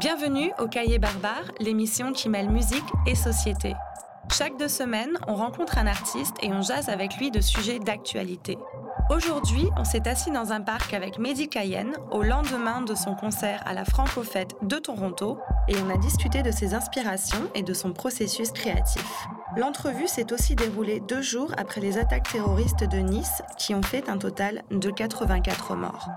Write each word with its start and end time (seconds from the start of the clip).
Bienvenue 0.00 0.52
au 0.58 0.68
Cahier 0.68 0.98
Barbare, 0.98 1.50
l'émission 1.58 2.12
qui 2.12 2.28
mêle 2.28 2.48
musique 2.48 2.84
et 3.06 3.14
société. 3.14 3.74
Chaque 4.30 4.56
deux 4.58 4.68
semaines, 4.68 5.18
on 5.26 5.34
rencontre 5.34 5.78
un 5.78 5.86
artiste 5.86 6.36
et 6.42 6.52
on 6.52 6.62
jase 6.62 6.88
avec 6.88 7.16
lui 7.16 7.30
de 7.30 7.40
sujets 7.40 7.78
d'actualité. 7.78 8.58
Aujourd'hui, 9.10 9.68
on 9.78 9.84
s'est 9.84 10.06
assis 10.06 10.30
dans 10.30 10.52
un 10.52 10.60
parc 10.60 10.92
avec 10.92 11.18
Mehdi 11.18 11.48
Cayenne 11.48 11.96
au 12.10 12.22
lendemain 12.22 12.82
de 12.82 12.94
son 12.94 13.14
concert 13.14 13.62
à 13.66 13.72
la 13.72 13.84
Franco-Fête 13.84 14.54
de 14.62 14.76
Toronto 14.76 15.38
et 15.66 15.74
on 15.84 15.88
a 15.88 15.96
discuté 15.96 16.42
de 16.42 16.50
ses 16.50 16.74
inspirations 16.74 17.50
et 17.54 17.62
de 17.62 17.72
son 17.72 17.92
processus 17.92 18.50
créatif. 18.52 19.26
L'entrevue 19.56 20.08
s'est 20.08 20.32
aussi 20.32 20.54
déroulée 20.54 21.00
deux 21.00 21.22
jours 21.22 21.52
après 21.56 21.80
les 21.80 21.96
attaques 21.96 22.30
terroristes 22.30 22.84
de 22.84 22.98
Nice 22.98 23.42
qui 23.56 23.74
ont 23.74 23.82
fait 23.82 24.10
un 24.10 24.18
total 24.18 24.62
de 24.70 24.90
84 24.90 25.74
morts. 25.74 26.10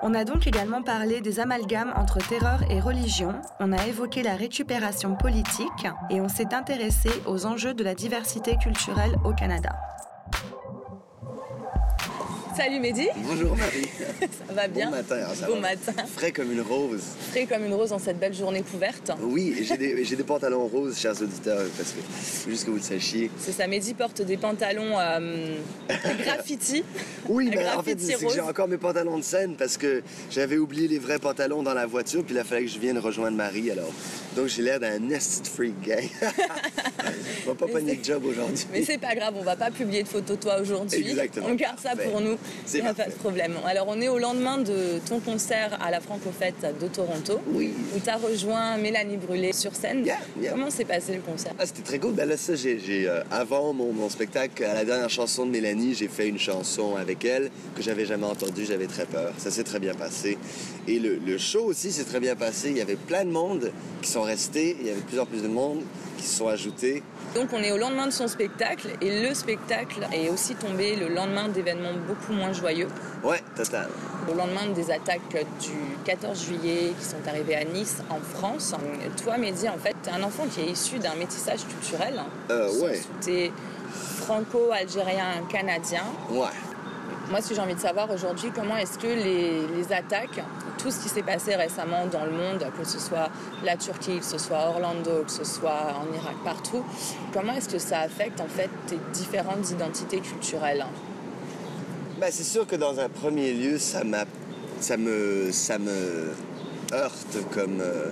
On 0.00 0.14
a 0.14 0.24
donc 0.24 0.46
également 0.46 0.82
parlé 0.82 1.20
des 1.20 1.40
amalgames 1.40 1.92
entre 1.96 2.18
terreur 2.18 2.60
et 2.70 2.80
religion, 2.80 3.34
on 3.58 3.72
a 3.72 3.86
évoqué 3.86 4.22
la 4.22 4.36
récupération 4.36 5.16
politique 5.16 5.86
et 6.08 6.20
on 6.20 6.28
s'est 6.28 6.54
intéressé 6.54 7.10
aux 7.26 7.46
enjeux 7.46 7.74
de 7.74 7.82
la 7.82 7.94
diversité 7.94 8.56
culturelle 8.56 9.16
au 9.24 9.32
Canada. 9.32 9.70
Salut 12.58 12.80
Mehdi. 12.80 13.06
Bonjour 13.18 13.56
Marie. 13.56 13.86
ça 14.48 14.52
va 14.52 14.66
bien 14.66 14.86
Bon 14.90 14.96
matin. 14.96 15.16
ça 15.32 15.46
Bon 15.46 15.54
va. 15.54 15.60
matin. 15.60 15.92
Frais 16.16 16.32
comme 16.32 16.50
une 16.50 16.60
rose. 16.60 17.04
Frais 17.30 17.46
comme 17.46 17.64
une 17.64 17.72
rose 17.72 17.90
dans 17.90 18.00
cette 18.00 18.18
belle 18.18 18.34
journée 18.34 18.62
couverte. 18.62 19.12
Oui, 19.22 19.54
j'ai 19.62 19.76
des, 19.76 20.04
j'ai 20.04 20.16
des 20.16 20.24
pantalons 20.24 20.66
roses, 20.66 20.98
chers 20.98 21.22
auditeurs, 21.22 21.62
parce 21.76 21.92
que 21.92 22.50
juste 22.50 22.64
que 22.64 22.70
vous 22.70 22.78
le 22.78 22.82
sachiez. 22.82 23.30
C'est 23.38 23.52
ça, 23.52 23.68
Mehdi 23.68 23.94
porte 23.94 24.22
des 24.22 24.36
pantalons 24.36 24.98
euh, 24.98 25.54
graffiti. 26.24 26.82
Oui, 27.28 27.48
mais 27.54 27.58
en 27.68 27.80
fait, 27.84 27.94
graffiti 27.94 28.06
c'est 28.18 28.26
que 28.26 28.32
j'ai 28.32 28.40
encore 28.40 28.66
mes 28.66 28.76
pantalons 28.78 29.18
de 29.18 29.22
scène 29.24 29.54
parce 29.56 29.76
que 29.76 30.02
j'avais 30.28 30.56
oublié 30.58 30.88
les 30.88 30.98
vrais 30.98 31.20
pantalons 31.20 31.62
dans 31.62 31.74
la 31.74 31.86
voiture, 31.86 32.24
puis 32.24 32.34
il 32.34 32.38
a 32.40 32.44
fallu 32.44 32.66
que 32.66 32.72
je 32.72 32.80
vienne 32.80 32.98
rejoindre 32.98 33.36
Marie, 33.36 33.70
alors. 33.70 33.92
Donc 34.38 34.46
j'ai 34.46 34.62
l'air 34.62 34.78
d'un 34.78 35.00
nest 35.00 35.48
freak 35.48 35.80
gay. 35.82 36.08
On 37.44 37.48
va 37.50 37.54
pas 37.56 37.66
pogner 37.66 37.96
de 37.96 38.04
job 38.04 38.24
aujourd'hui. 38.24 38.66
Mais 38.72 38.84
c'est 38.84 38.98
pas 38.98 39.14
grave, 39.16 39.34
on 39.36 39.42
va 39.42 39.56
pas 39.56 39.70
publier 39.70 40.02
de 40.04 40.08
photos 40.08 40.36
de 40.36 40.42
toi 40.42 40.60
aujourd'hui. 40.60 41.00
Exactement, 41.00 41.46
On 41.48 41.54
garde 41.54 41.80
ça 41.80 41.90
parfait. 41.96 42.08
pour 42.10 42.20
nous. 42.20 42.36
C'est 42.64 42.78
Il 42.78 42.82
n'y 42.84 42.88
a 42.88 42.94
pas 42.94 43.06
de 43.06 43.12
problème. 43.12 43.54
Alors 43.66 43.86
on 43.88 44.00
est 44.00 44.08
au 44.08 44.18
lendemain 44.18 44.58
de 44.58 45.00
ton 45.08 45.18
concert 45.18 45.76
à 45.82 45.90
la 45.90 46.00
Franco-Fête 46.00 46.54
de 46.80 46.86
Toronto. 46.86 47.40
Oui. 47.52 47.72
Où 47.96 47.98
tu 47.98 48.08
as 48.10 48.16
rejoint 48.16 48.76
Mélanie 48.76 49.16
Brûlé 49.16 49.52
sur 49.52 49.74
scène. 49.74 50.04
Yeah, 50.04 50.18
yeah. 50.40 50.52
Comment 50.52 50.70
s'est 50.70 50.84
passé 50.84 51.14
le 51.14 51.20
concert? 51.20 51.52
Ah, 51.58 51.66
c'était 51.66 51.82
très 51.82 51.98
cool. 51.98 52.12
Ben 52.12 52.28
là, 52.28 52.36
ça, 52.36 52.54
j'ai, 52.54 52.78
j'ai, 52.78 53.08
euh, 53.08 53.22
avant 53.32 53.72
mon, 53.72 53.92
mon 53.92 54.08
spectacle, 54.10 54.62
à 54.64 54.74
la 54.74 54.84
dernière 54.84 55.10
chanson 55.10 55.46
de 55.46 55.50
Mélanie, 55.50 55.94
j'ai 55.94 56.08
fait 56.08 56.28
une 56.28 56.38
chanson 56.38 56.94
avec 56.96 57.24
elle 57.24 57.50
que 57.74 57.82
j'avais 57.82 58.04
jamais 58.06 58.26
entendue. 58.26 58.66
J'avais 58.66 58.86
très 58.86 59.06
peur. 59.06 59.32
Ça 59.38 59.50
s'est 59.50 59.64
très 59.64 59.80
bien 59.80 59.94
passé. 59.94 60.38
Et 60.86 60.98
le, 60.98 61.16
le 61.16 61.38
show 61.38 61.64
aussi 61.64 61.90
s'est 61.90 62.04
très 62.04 62.20
bien 62.20 62.36
passé. 62.36 62.68
Il 62.70 62.76
y 62.76 62.82
avait 62.82 62.96
plein 62.96 63.24
de 63.24 63.30
monde 63.30 63.72
qui 64.02 64.10
sont 64.10 64.22
restés. 64.28 64.76
Il 64.80 64.86
y 64.86 64.90
avait 64.90 65.00
de 65.00 65.24
plus 65.24 65.42
de 65.42 65.48
monde 65.48 65.80
qui 66.16 66.24
se 66.24 66.36
sont 66.38 66.48
ajoutés. 66.48 67.02
Donc 67.34 67.48
on 67.52 67.58
est 67.58 67.72
au 67.72 67.76
lendemain 67.78 68.06
de 68.06 68.12
son 68.12 68.28
spectacle 68.28 68.88
et 69.00 69.22
le 69.22 69.34
spectacle 69.34 70.00
est 70.12 70.28
aussi 70.30 70.54
tombé 70.54 70.96
le 70.96 71.08
lendemain 71.08 71.48
d'événements 71.48 71.92
beaucoup 72.06 72.32
moins 72.32 72.52
joyeux. 72.52 72.88
Ouais, 73.22 73.40
total. 73.56 73.88
Au 74.30 74.34
lendemain 74.34 74.66
des 74.74 74.90
attaques 74.90 75.46
du 75.60 75.72
14 76.04 76.44
juillet 76.46 76.92
qui 76.98 77.04
sont 77.04 77.22
arrivées 77.26 77.56
à 77.56 77.64
Nice 77.64 77.98
en 78.10 78.20
France. 78.36 78.74
Toi 79.22 79.38
Mehdi, 79.38 79.68
en 79.68 79.78
fait, 79.78 79.94
tu 80.02 80.10
es 80.10 80.12
un 80.12 80.22
enfant 80.22 80.44
qui 80.52 80.60
est 80.60 80.70
issu 80.70 80.98
d'un 80.98 81.14
métissage 81.14 81.60
culturel. 81.66 82.20
Euh, 82.50 82.70
ouais. 82.80 83.00
Tu 83.22 83.30
es 83.32 83.52
franco-algérien 84.26 85.46
canadien. 85.50 86.04
Ouais. 86.30 86.46
Moi, 87.30 87.42
ce 87.42 87.50
que 87.50 87.54
j'ai 87.54 87.60
envie 87.60 87.74
de 87.74 87.80
savoir 87.80 88.10
aujourd'hui, 88.10 88.50
comment 88.54 88.76
est-ce 88.76 88.98
que 88.98 89.06
les, 89.06 89.66
les 89.76 89.92
attaques, 89.92 90.40
tout 90.78 90.90
ce 90.90 91.02
qui 91.02 91.08
s'est 91.08 91.22
passé 91.22 91.54
récemment 91.56 92.06
dans 92.10 92.24
le 92.24 92.30
monde, 92.30 92.64
que 92.78 92.84
ce 92.86 92.98
soit 92.98 93.28
la 93.64 93.76
Turquie, 93.76 94.18
que 94.18 94.24
ce 94.24 94.38
soit 94.38 94.68
Orlando, 94.68 95.24
que 95.26 95.30
ce 95.30 95.44
soit 95.44 95.94
en 96.00 96.14
Irak, 96.14 96.36
partout, 96.44 96.84
comment 97.32 97.52
est-ce 97.52 97.68
que 97.68 97.78
ça 97.78 98.00
affecte 98.00 98.40
en 98.40 98.48
fait 98.48 98.70
tes 98.86 98.98
différentes 99.12 99.70
identités 99.70 100.20
culturelles? 100.20 100.86
Ben, 102.20 102.28
c'est 102.30 102.44
sûr 102.44 102.66
que 102.66 102.76
dans 102.76 102.98
un 102.98 103.08
premier 103.08 103.52
lieu, 103.52 103.78
ça, 103.78 104.02
ça, 104.80 104.96
me, 104.96 105.50
ça 105.52 105.78
me 105.78 106.32
heurte 106.92 107.38
comme, 107.52 107.80
euh, 107.80 108.10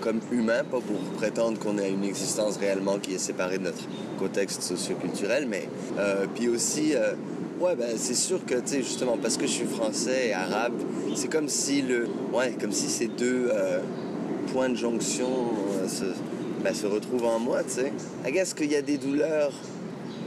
comme 0.00 0.20
humain, 0.30 0.62
pas 0.64 0.80
pour 0.80 1.00
prétendre 1.16 1.58
qu'on 1.58 1.78
a 1.78 1.86
une 1.86 2.04
existence 2.04 2.56
réellement 2.58 2.98
qui 2.98 3.14
est 3.14 3.18
séparée 3.18 3.58
de 3.58 3.64
notre 3.64 3.82
contexte 4.18 4.62
socioculturel, 4.62 5.46
mais 5.48 5.68
euh, 5.98 6.26
puis 6.34 6.48
aussi, 6.48 6.94
euh, 6.94 7.14
ouais, 7.60 7.76
ben, 7.76 7.90
c'est 7.96 8.14
sûr 8.14 8.44
que, 8.44 8.54
tu 8.54 8.60
sais, 8.66 8.82
justement, 8.82 9.16
parce 9.20 9.36
que 9.36 9.46
je 9.46 9.52
suis 9.52 9.66
français 9.66 10.28
et 10.28 10.32
arabe, 10.32 10.74
c'est 11.14 11.28
comme 11.30 11.48
si 11.48 11.82
le, 11.82 12.06
ouais, 12.32 12.54
comme 12.60 12.72
si 12.72 12.88
ces 12.88 13.08
deux 13.08 13.48
euh, 13.52 13.80
points 14.52 14.68
de 14.68 14.76
jonction 14.76 15.28
euh, 15.82 15.88
se, 15.88 16.04
ben, 16.62 16.74
se 16.74 16.86
retrouvent 16.86 17.24
en 17.26 17.38
moi, 17.38 17.62
tu 17.64 17.70
sais. 17.70 17.92
I 18.26 18.32
guess 18.32 18.54
qu'il 18.54 18.70
y 18.70 18.76
a 18.76 18.82
des 18.82 18.98
douleurs 18.98 19.52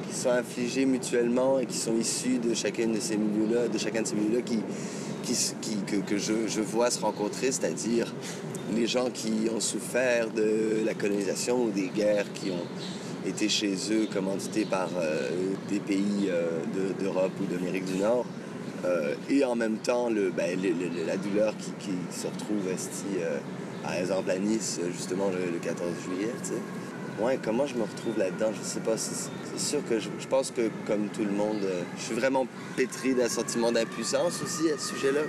qui 0.10 0.16
sont 0.16 0.30
infligés 0.30 0.86
mutuellement 0.86 1.60
et 1.60 1.66
qui 1.66 1.78
sont 1.78 1.96
issus 1.98 2.38
de 2.40 2.54
chacun 2.54 2.88
de 2.88 3.00
ces 3.00 3.18
milieux-là, 3.18 3.68
de 3.68 3.78
chacun 3.78 4.02
de 4.02 4.08
ces 4.08 4.16
milieux-là 4.16 4.42
qui, 4.42 4.60
qui, 5.24 5.34
qui- 5.62 5.78
que, 5.86 5.96
que 5.98 6.18
je, 6.18 6.48
je 6.48 6.62
vois 6.62 6.90
se 6.92 7.00
rencontrer, 7.00 7.48
c'est-à-dire 7.52 8.14
les 8.76 8.88
gens 8.88 9.10
qui 9.14 9.48
ont 9.56 9.60
souffert 9.60 10.30
de 10.32 10.84
la 10.86 10.94
colonisation 10.94 11.64
ou 11.64 11.70
des 11.70 11.88
guerres 11.88 12.26
qui 12.34 12.50
ont 12.52 12.66
été 13.26 13.50
chez 13.50 13.74
eux 13.92 14.08
commandités 14.14 14.66
par 14.66 14.90
euh, 14.98 15.30
des 15.70 15.80
pays 15.80 16.28
euh, 16.30 16.44
de- 16.76 17.04
d'Europe 17.04 17.32
ou 17.42 17.46
d'Amérique 17.46 17.86
du 17.86 17.98
Nord. 17.98 18.26
Euh, 18.86 19.16
et 19.30 19.44
en 19.44 19.56
même 19.56 19.78
temps, 19.78 20.10
le, 20.10 20.30
ben, 20.30 20.60
le- 20.62 20.70
le- 20.70 21.06
la 21.08 21.18
douleur 21.18 21.54
qui, 21.58 21.72
qui 21.80 21.92
se 22.16 22.28
retrouve 22.28 22.68
esti, 22.72 23.06
par 23.82 23.94
exemple 23.96 24.30
à 24.30 24.38
Nice, 24.38 24.80
justement 24.96 25.30
le, 25.30 25.52
le 25.52 25.60
14 25.60 25.90
juillet. 26.06 26.32
Ouais, 27.20 27.40
comment 27.42 27.66
je 27.66 27.76
me 27.76 27.84
retrouve 27.84 28.18
là-dedans, 28.18 28.52
je 28.52 28.62
sais 28.68 28.82
pas. 28.82 28.98
C'est 28.98 29.30
sûr 29.60 29.80
que 29.88 30.00
je, 30.00 30.10
je 30.20 30.28
pense 30.28 30.52
que, 30.52 30.70
comme 30.86 31.08
tout 31.08 31.24
le 31.24 31.32
monde, 31.32 31.62
je 31.98 32.02
suis 32.04 32.14
vraiment 32.16 32.46
pétri 32.76 33.16
d'un 33.16 33.30
sentiment 33.30 33.72
d'impuissance 33.72 34.42
aussi 34.44 34.70
à 34.70 34.78
ce 34.78 34.90
sujet-là. 34.94 35.22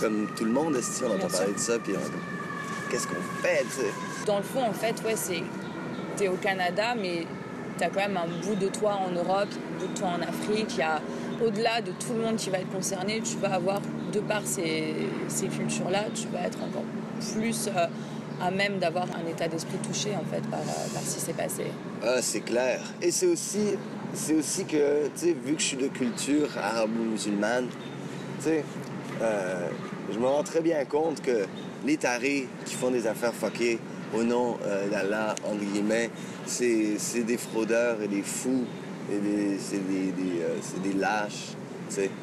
Comme 0.00 0.28
tout 0.36 0.44
le 0.44 0.52
monde, 0.52 0.76
esti, 0.76 1.02
on 1.04 1.12
entend 1.14 1.26
parler 1.28 1.52
de 1.52 1.58
ça, 1.58 1.78
puis 1.80 1.94
on- 1.96 2.90
qu'est-ce 2.90 3.08
qu'on 3.08 3.14
fait, 3.42 3.64
tu 3.64 3.80
sais? 3.82 4.24
Dans 4.24 4.36
le 4.38 4.44
fond, 4.44 4.62
en 4.64 4.72
fait, 4.72 4.94
ouais, 5.04 5.16
c'est 5.16 5.42
t'es 6.16 6.28
au 6.28 6.36
Canada, 6.36 6.94
mais 6.94 7.26
t'as 7.78 7.88
quand 7.88 8.00
même 8.00 8.16
un 8.16 8.46
bout 8.46 8.54
de 8.54 8.68
toi 8.68 8.98
en 9.06 9.10
Europe, 9.12 9.48
un 9.50 9.80
bout 9.80 9.92
de 9.92 9.98
toi 9.98 10.08
en 10.08 10.22
Afrique. 10.22 10.74
Il 10.76 10.78
y 10.78 10.82
a 10.82 11.00
au-delà 11.44 11.80
de 11.80 11.92
tout 11.92 12.12
le 12.14 12.22
monde 12.22 12.36
qui 12.36 12.50
va 12.50 12.58
être 12.58 12.70
concerné, 12.70 13.20
tu 13.20 13.36
vas 13.38 13.54
avoir 13.54 13.80
de 14.12 14.20
par 14.20 14.42
ces, 14.44 14.94
ces 15.28 15.48
cultures-là, 15.48 16.04
tu 16.14 16.28
vas 16.28 16.46
être 16.46 16.58
encore 16.62 16.84
plus 17.34 17.68
euh, 17.68 17.86
à 18.40 18.50
même 18.50 18.78
d'avoir 18.78 19.06
un 19.16 19.28
état 19.30 19.48
d'esprit 19.48 19.78
touché 19.78 20.10
en 20.16 20.24
fait 20.24 20.42
par, 20.48 20.60
euh, 20.60 20.94
par 20.94 21.02
ce 21.02 21.14
qui 21.14 21.20
s'est 21.20 21.32
passé. 21.32 21.64
Ah, 22.04 22.20
c'est 22.20 22.40
clair. 22.40 22.80
Et 23.00 23.10
c'est 23.10 23.26
aussi, 23.26 23.76
c'est 24.12 24.34
aussi 24.34 24.64
que, 24.64 25.06
tu 25.06 25.10
sais, 25.14 25.32
vu 25.32 25.54
que 25.54 25.60
je 25.60 25.66
suis 25.66 25.76
de 25.76 25.88
culture 25.88 26.48
arabo-musulmane, 26.60 27.68
tu 28.38 28.44
sais, 28.44 28.64
euh, 29.20 29.68
je 30.12 30.18
me 30.18 30.26
rends 30.26 30.42
très 30.42 30.60
bien 30.60 30.84
compte 30.84 31.22
que 31.22 31.46
les 31.84 31.96
tarés 31.96 32.48
qui 32.64 32.74
font 32.74 32.90
des 32.90 33.06
affaires 33.06 33.34
fuckées 33.34 33.78
au 34.14 34.22
nom 34.22 34.56
euh, 34.64 34.88
d'Allah, 34.88 35.34
guillemets, 35.56 36.10
c'est 36.46 36.96
des 37.26 37.36
fraudeurs 37.36 38.00
et 38.02 38.08
des 38.08 38.22
fous, 38.22 38.64
et 39.12 39.16
c'est 39.58 39.86
des, 39.88 40.12
des, 40.12 40.40
euh, 40.42 40.58
des 40.82 40.92
lâches, 40.92 41.54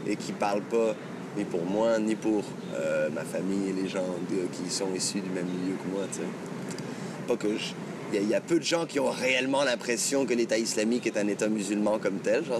et 0.08 0.16
qui 0.16 0.32
parlent 0.32 0.62
pas 0.64 0.96
ni 1.38 1.44
pour 1.44 1.64
moi, 1.66 2.00
ni 2.00 2.16
pour 2.16 2.44
euh, 2.76 3.10
ma 3.14 3.24
famille 3.24 3.70
et 3.70 3.82
les 3.82 3.88
gens 3.88 4.06
qui 4.54 4.70
sont 4.74 4.88
issus 4.96 5.22
du 5.22 5.30
même 5.30 5.46
milieu 5.46 5.76
que 5.76 5.96
moi, 5.96 6.06
pas 7.28 7.36
que 7.36 7.56
je- 7.58 7.74
Il 8.12 8.28
y, 8.28 8.34
a- 8.34 8.42
peu 8.42 8.58
de 8.58 8.64
gens 8.64 8.88
qui 8.88 9.00
ont 9.00 9.12
réellement 9.12 9.64
l'impression 9.64 10.26
que 10.26 10.34
l'État 10.34 10.58
islamique 10.58 11.06
est 11.06 11.16
un 11.16 11.28
État 11.28 11.48
musulman 11.48 12.00
comme 12.00 12.18
tel. 12.24 12.44
Genre, 12.44 12.60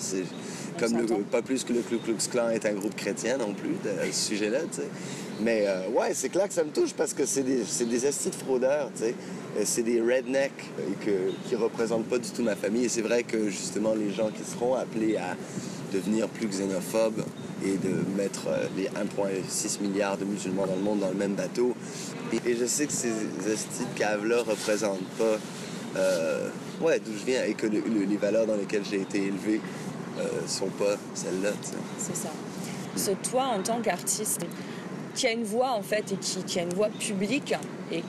comme 0.80 0.98
le, 0.98 1.06
pas 1.24 1.42
plus 1.42 1.64
que 1.64 1.74
le 1.74 1.82
Ku 1.82 1.98
Klux 1.98 2.16
Klan 2.32 2.50
est 2.50 2.66
un 2.66 2.74
groupe 2.74 2.96
chrétien 2.96 3.38
non 3.38 3.54
plus, 3.54 3.76
à 4.02 4.06
ce 4.12 4.28
sujet-là. 4.30 4.60
Mais 5.42 5.66
euh, 5.68 5.88
ouais, 5.90 6.14
c'est 6.14 6.30
clair 6.30 6.48
que 6.50 6.54
ça 6.54 6.64
me 6.66 6.70
touche 6.72 6.94
parce 6.94 7.14
que 7.14 7.26
c'est 7.26 7.44
des, 7.44 7.64
c'est 7.66 7.86
des 7.88 8.00
de 8.00 8.36
fraudeurs, 8.36 8.90
tu 8.96 9.04
sais. 9.04 9.16
Euh, 9.58 9.62
C'est 9.64 9.84
des 9.84 10.02
rednecks 10.02 10.52
que, 11.06 11.32
qui 11.48 11.56
représentent 11.56 12.08
pas 12.08 12.18
du 12.18 12.30
tout 12.30 12.44
ma 12.44 12.56
famille. 12.58 12.86
Et 12.86 12.90
c'est 12.90 13.02
vrai 13.02 13.24
que 13.24 13.50
justement, 13.50 13.94
les 13.96 14.12
gens 14.12 14.30
qui 14.30 14.44
seront 14.44 14.76
appelés 14.76 15.16
à 15.16 15.36
devenir 15.94 16.28
plus 16.28 16.48
xénophobes 16.48 17.24
et 17.66 17.78
de 17.78 17.94
mettre 18.18 18.48
euh, 18.50 18.66
les 18.78 18.86
1,6 18.88 19.82
milliards 19.82 20.18
de 20.18 20.26
musulmans 20.26 20.68
dans 20.68 20.76
le 20.76 20.82
monde 20.82 21.00
dans 21.00 21.10
le 21.10 21.16
même 21.16 21.34
bateau. 21.36 21.74
Et, 22.46 22.56
je 22.56 22.66
sais 22.66 22.86
que 22.86 22.94
ces 22.94 23.08
estis 23.52 23.86
de 23.94 23.98
caves-là 23.98 24.44
représentent 24.44 25.00
pas 25.18 25.38
ouais, 26.82 27.00
d'où 27.00 27.12
je 27.20 27.26
viens 27.26 27.44
et 27.46 27.54
que 27.54 27.66
le- 27.66 27.80
le- 27.80 28.06
les 28.08 28.18
valeurs 28.18 28.46
dans 28.46 28.56
lesquelles 28.56 28.84
j'ai 28.90 29.02
été 29.02 29.18
élevé 29.18 29.60
euh, 30.20 30.48
sont 30.48 30.68
pas 30.68 30.96
celles-là. 31.14 31.52
C'est 31.98 32.16
ça. 32.16 32.30
Ce 32.96 33.12
toi 33.30 33.46
en 33.46 33.62
tant 33.62 33.80
qu'artiste 33.82 34.46
qui 35.16 35.28
a 35.28 35.32
une 35.32 35.44
voix 35.44 35.72
en 35.72 35.82
fait 35.82 36.12
et 36.12 36.16
qui, 36.18 36.44
qui 36.44 36.60
a 36.60 36.64
une 36.64 36.74
voix 36.74 36.90
publique 36.90 37.54
et 37.92 38.04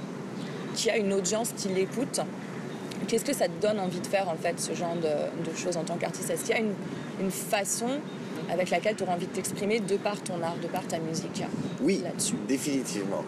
qui 0.75 0.91
a 0.91 0.97
une 0.97 1.13
audience 1.13 1.53
qui 1.57 1.69
l'écoute, 1.69 2.21
qu'est-ce 3.09 3.25
que 3.25 3.35
ça 3.35 3.47
te 3.47 3.63
donne 3.63 3.79
envie 3.81 4.01
de 4.01 4.07
faire 4.07 4.29
en 4.29 4.37
fait 4.37 4.59
ce 4.61 4.75
genre 4.75 4.97
de, 4.97 5.51
de 5.51 5.57
choses 5.57 5.77
en 5.77 5.85
tant 5.85 5.97
qu'artiste? 5.97 6.31
Est-ce 6.31 6.45
qu'il 6.45 6.55
y 6.55 6.59
a 6.59 6.61
une, 6.61 6.75
une 7.21 7.31
façon 7.31 7.89
avec 8.51 8.71
laquelle 8.71 8.97
tu 8.97 9.03
auras 9.03 9.15
envie 9.15 9.27
de 9.27 9.33
t'exprimer 9.33 9.81
de 9.81 9.97
par 9.97 10.21
ton 10.23 10.43
art, 10.43 10.57
de 10.63 10.67
par 10.67 10.87
ta 10.87 10.99
musique. 10.99 11.43
Oui, 11.81 12.01
là-dessus? 12.03 12.35
définitivement. 12.49 13.25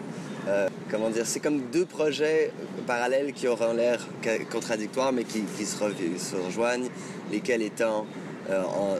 Euh, 0.47 0.67
comment 0.91 1.09
dire, 1.09 1.25
c'est 1.25 1.39
comme 1.39 1.61
deux 1.71 1.85
projets 1.85 2.51
parallèles 2.85 3.31
qui 3.31 3.47
auront 3.47 3.73
l'air 3.73 4.05
contradictoires, 4.51 5.13
mais 5.13 5.23
qui, 5.23 5.45
se, 5.65 6.35
rejoignent, 6.35 6.89
lesquels 7.31 7.61
étant 7.61 7.99
euh, 7.99 8.03
en 8.49 8.97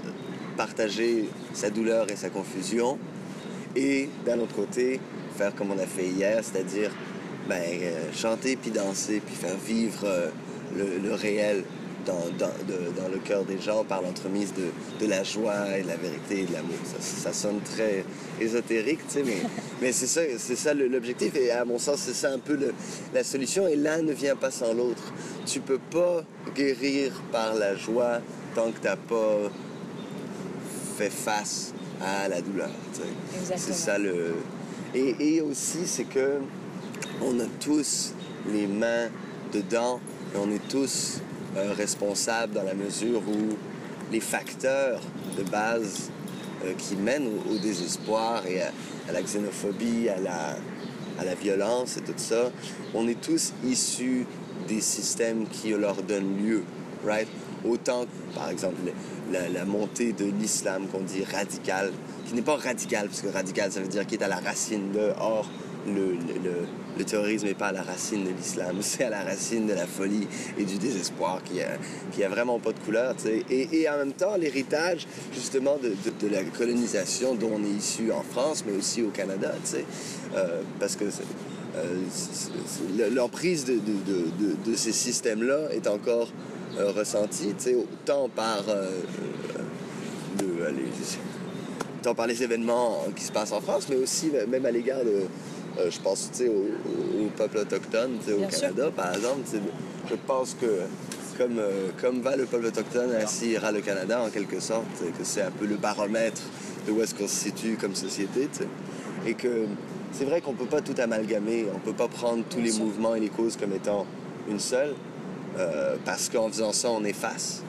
partager 0.57 1.29
sa 1.53 1.69
douleur 1.69 2.09
et 2.09 2.15
sa 2.15 2.29
confusion, 2.29 2.97
et 3.75 4.09
d'un 4.25 4.39
autre 4.39 4.55
côté, 4.55 4.99
faire 5.35 5.55
comme 5.55 5.71
on 5.71 5.79
a 5.79 5.85
fait 5.85 6.05
hier, 6.05 6.41
c'est-à-dire 6.43 6.91
ben, 7.49 7.61
euh, 7.61 8.11
chanter 8.13 8.55
puis 8.55 8.71
danser 8.71 9.21
puis 9.25 9.35
faire 9.35 9.57
vivre 9.57 10.07
le, 10.75 11.13
réel 11.13 11.63
dans, 12.05 12.13
dans, 12.37 13.09
le 13.11 13.19
cœur 13.19 13.43
des 13.43 13.59
gens 13.59 13.83
par 13.83 14.01
l'entremise 14.01 14.53
de, 14.53 14.69
de, 15.03 15.09
la 15.09 15.23
joie 15.23 15.77
et 15.77 15.83
de 15.83 15.87
la 15.87 15.95
vérité 15.95 16.41
et 16.41 16.45
de 16.45 16.53
l'amour. 16.53 16.75
Ça, 16.83 16.97
ça, 16.99 17.33
sonne 17.33 17.61
très 17.61 18.03
ésotérique, 18.41 18.99
tu 19.07 19.13
sais, 19.13 19.23
mais, 19.23 19.37
mais 19.81 19.91
c'est 19.91 20.07
ça, 20.07 20.21
c'est 20.37 20.55
ça 20.55 20.73
l'objectif. 20.73 21.35
Et 21.35 21.51
à 21.51 21.65
mon 21.65 21.79
sens, 21.79 21.99
c'est 21.99 22.13
ça 22.13 22.31
un 22.31 22.39
peu 22.39 22.57
la 23.13 23.23
solution. 23.23 23.67
Et 23.67 23.75
l'un 23.75 24.01
ne 24.01 24.13
vient 24.13 24.35
pas 24.35 24.51
sans 24.51 24.73
l'autre. 24.73 25.13
Tu 25.45 25.59
peux 25.59 25.79
pas 25.79 26.23
guérir 26.55 27.13
par 27.31 27.55
la 27.55 27.75
joie 27.75 28.19
tant 28.53 28.71
que 28.71 28.79
tu 28.79 28.85
n'as 28.85 28.95
pas 28.95 29.49
fait 30.97 31.09
face 31.09 31.73
à 32.01 32.27
la 32.27 32.41
douleur. 32.41 32.69
C'est 33.55 33.73
ça 33.73 33.97
le. 33.97 34.35
Et, 34.93 35.37
et 35.37 35.41
aussi, 35.41 35.85
c'est 35.85 36.03
que 36.03 36.39
on 37.21 37.39
a 37.39 37.45
tous 37.59 38.13
les 38.51 38.67
mains 38.67 39.09
dedans 39.51 39.99
et 40.33 40.37
on 40.37 40.51
est 40.51 40.67
tous 40.67 41.21
euh, 41.55 41.73
responsables 41.73 42.53
dans 42.53 42.63
la 42.63 42.73
mesure 42.73 43.21
où 43.21 43.55
les 44.11 44.19
facteurs 44.19 45.01
de 45.37 45.43
base 45.43 46.09
euh, 46.65 46.73
qui 46.77 46.95
mènent 46.95 47.27
au, 47.49 47.57
désespoir 47.57 48.45
et 48.47 48.61
à, 48.61 48.71
la 49.11 49.21
xénophobie, 49.21 50.09
à 50.09 50.19
la, 50.19 50.55
à 51.19 51.25
la 51.25 51.35
violence 51.35 51.97
et 51.97 52.01
tout 52.01 52.13
ça, 52.17 52.51
on 52.93 53.07
est 53.07 53.19
tous 53.19 53.53
issus 53.65 54.25
des 54.67 54.81
systèmes 54.81 55.47
qui 55.47 55.71
leur 55.71 56.01
donnent 56.03 56.37
lieu, 56.43 56.63
right? 57.05 57.27
Autant, 57.65 58.05
par 58.35 58.49
exemple, 58.49 58.77
la, 59.31 59.65
montée 59.65 60.13
de 60.13 60.25
l'islam 60.25 60.87
qu'on 60.87 61.01
dit 61.01 61.23
radical, 61.23 61.91
qui 62.27 62.35
n'est 62.35 62.41
pas 62.41 62.57
radical, 62.57 63.07
parce 63.07 63.21
que 63.21 63.29
radical, 63.29 63.71
ça 63.71 63.79
veut 63.79 63.87
dire 63.87 64.05
qu'il 64.05 64.19
est 64.19 64.25
à 64.25 64.27
la 64.27 64.39
racine 64.39 64.91
de, 64.91 65.11
or, 65.19 65.49
le, 65.87 66.11
le, 66.43 66.67
le 66.97 67.03
terrorisme 67.03 67.47
n'est 67.47 67.53
pas 67.53 67.67
à 67.67 67.71
la 67.71 67.81
racine 67.81 68.23
de 68.23 68.29
l'islam, 68.29 68.77
c'est 68.81 69.05
à 69.05 69.09
la 69.09 69.23
racine 69.23 69.67
de 69.67 69.73
la 69.73 69.87
folie 69.87 70.27
et 70.57 70.63
du 70.63 70.77
désespoir 70.77 71.41
qui 71.43 71.61
a, 71.61 71.69
qui 72.11 72.23
a 72.23 72.29
vraiment 72.29 72.59
pas 72.59 72.71
de 72.71 72.79
couleur. 72.79 73.15
Et, 73.49 73.81
et, 73.81 73.89
en 73.89 73.97
même 73.97 74.13
temps, 74.13 74.35
l'héritage 74.37 75.07
justement 75.33 75.77
de, 75.77 75.93
de, 76.19 76.33
la 76.33 76.43
colonisation 76.43 77.35
dont 77.35 77.51
on 77.55 77.63
est 77.63 77.77
issu 77.77 78.11
en 78.11 78.23
France, 78.23 78.63
mais 78.67 78.73
aussi 78.73 79.01
au 79.01 79.09
Canada, 79.09 79.53
euh, 80.35 80.61
parce 80.79 80.95
que 80.95 81.05
euh, 81.75 83.09
l'emprise 83.11 83.65
de, 83.65 83.79
de, 84.65 84.75
ces 84.75 84.91
systèmes-là 84.91 85.69
est 85.71 85.87
encore 85.87 86.29
euh, 86.77 86.91
ressentie, 86.91 87.53
autant 87.75 88.29
par, 88.29 88.63
euh, 88.69 88.89
tant 92.01 92.15
par 92.15 92.27
les 92.27 92.43
événements 92.43 93.05
qui 93.15 93.23
se 93.23 93.31
passent 93.31 93.51
en 93.51 93.61
France, 93.61 93.87
mais 93.89 93.95
aussi 93.95 94.31
même 94.47 94.65
à 94.65 94.71
l'égard 94.71 95.03
de 95.03 95.27
euh, 95.79 95.89
je 95.89 95.99
pense 95.99 96.29
au, 96.41 97.23
au 97.23 97.29
peuple 97.35 97.57
autochtone 97.57 98.17
au 98.27 98.47
Canada, 98.47 98.91
par 98.95 99.15
exemple. 99.15 99.41
Je 100.09 100.15
pense 100.27 100.55
que 100.59 100.81
comme, 101.37 101.57
euh, 101.57 101.89
comme 101.99 102.21
va 102.21 102.35
le 102.35 102.45
peuple 102.45 102.67
autochtone, 102.67 103.11
ainsi 103.15 103.51
ira 103.51 103.71
le 103.71 103.81
Canada 103.81 104.21
en 104.21 104.29
quelque 104.29 104.59
sorte, 104.59 104.85
que 104.99 105.23
c'est 105.23 105.41
un 105.41 105.51
peu 105.51 105.65
le 105.65 105.75
baromètre 105.75 106.41
de 106.85 106.91
où 106.91 107.01
est-ce 107.01 107.15
qu'on 107.15 107.27
se 107.27 107.35
situe 107.35 107.77
comme 107.79 107.95
société. 107.95 108.49
Et 109.25 109.33
que 109.33 109.65
c'est 110.11 110.25
vrai 110.25 110.41
qu'on 110.41 110.51
ne 110.51 110.57
peut 110.57 110.65
pas 110.65 110.81
tout 110.81 110.93
amalgamer, 110.99 111.65
on 111.71 111.75
ne 111.75 111.83
peut 111.83 111.97
pas 111.97 112.07
prendre 112.07 112.43
tous 112.49 112.59
les 112.59 112.73
mouvements 112.73 113.15
et 113.15 113.19
les 113.19 113.29
causes 113.29 113.57
comme 113.57 113.73
étant 113.73 114.05
une 114.47 114.59
seule, 114.59 114.93
euh, 115.57 115.95
parce 116.05 116.29
qu'en 116.29 116.47
faisant 116.49 116.71
ça, 116.71 116.89
on 116.89 117.03
efface. 117.03 117.63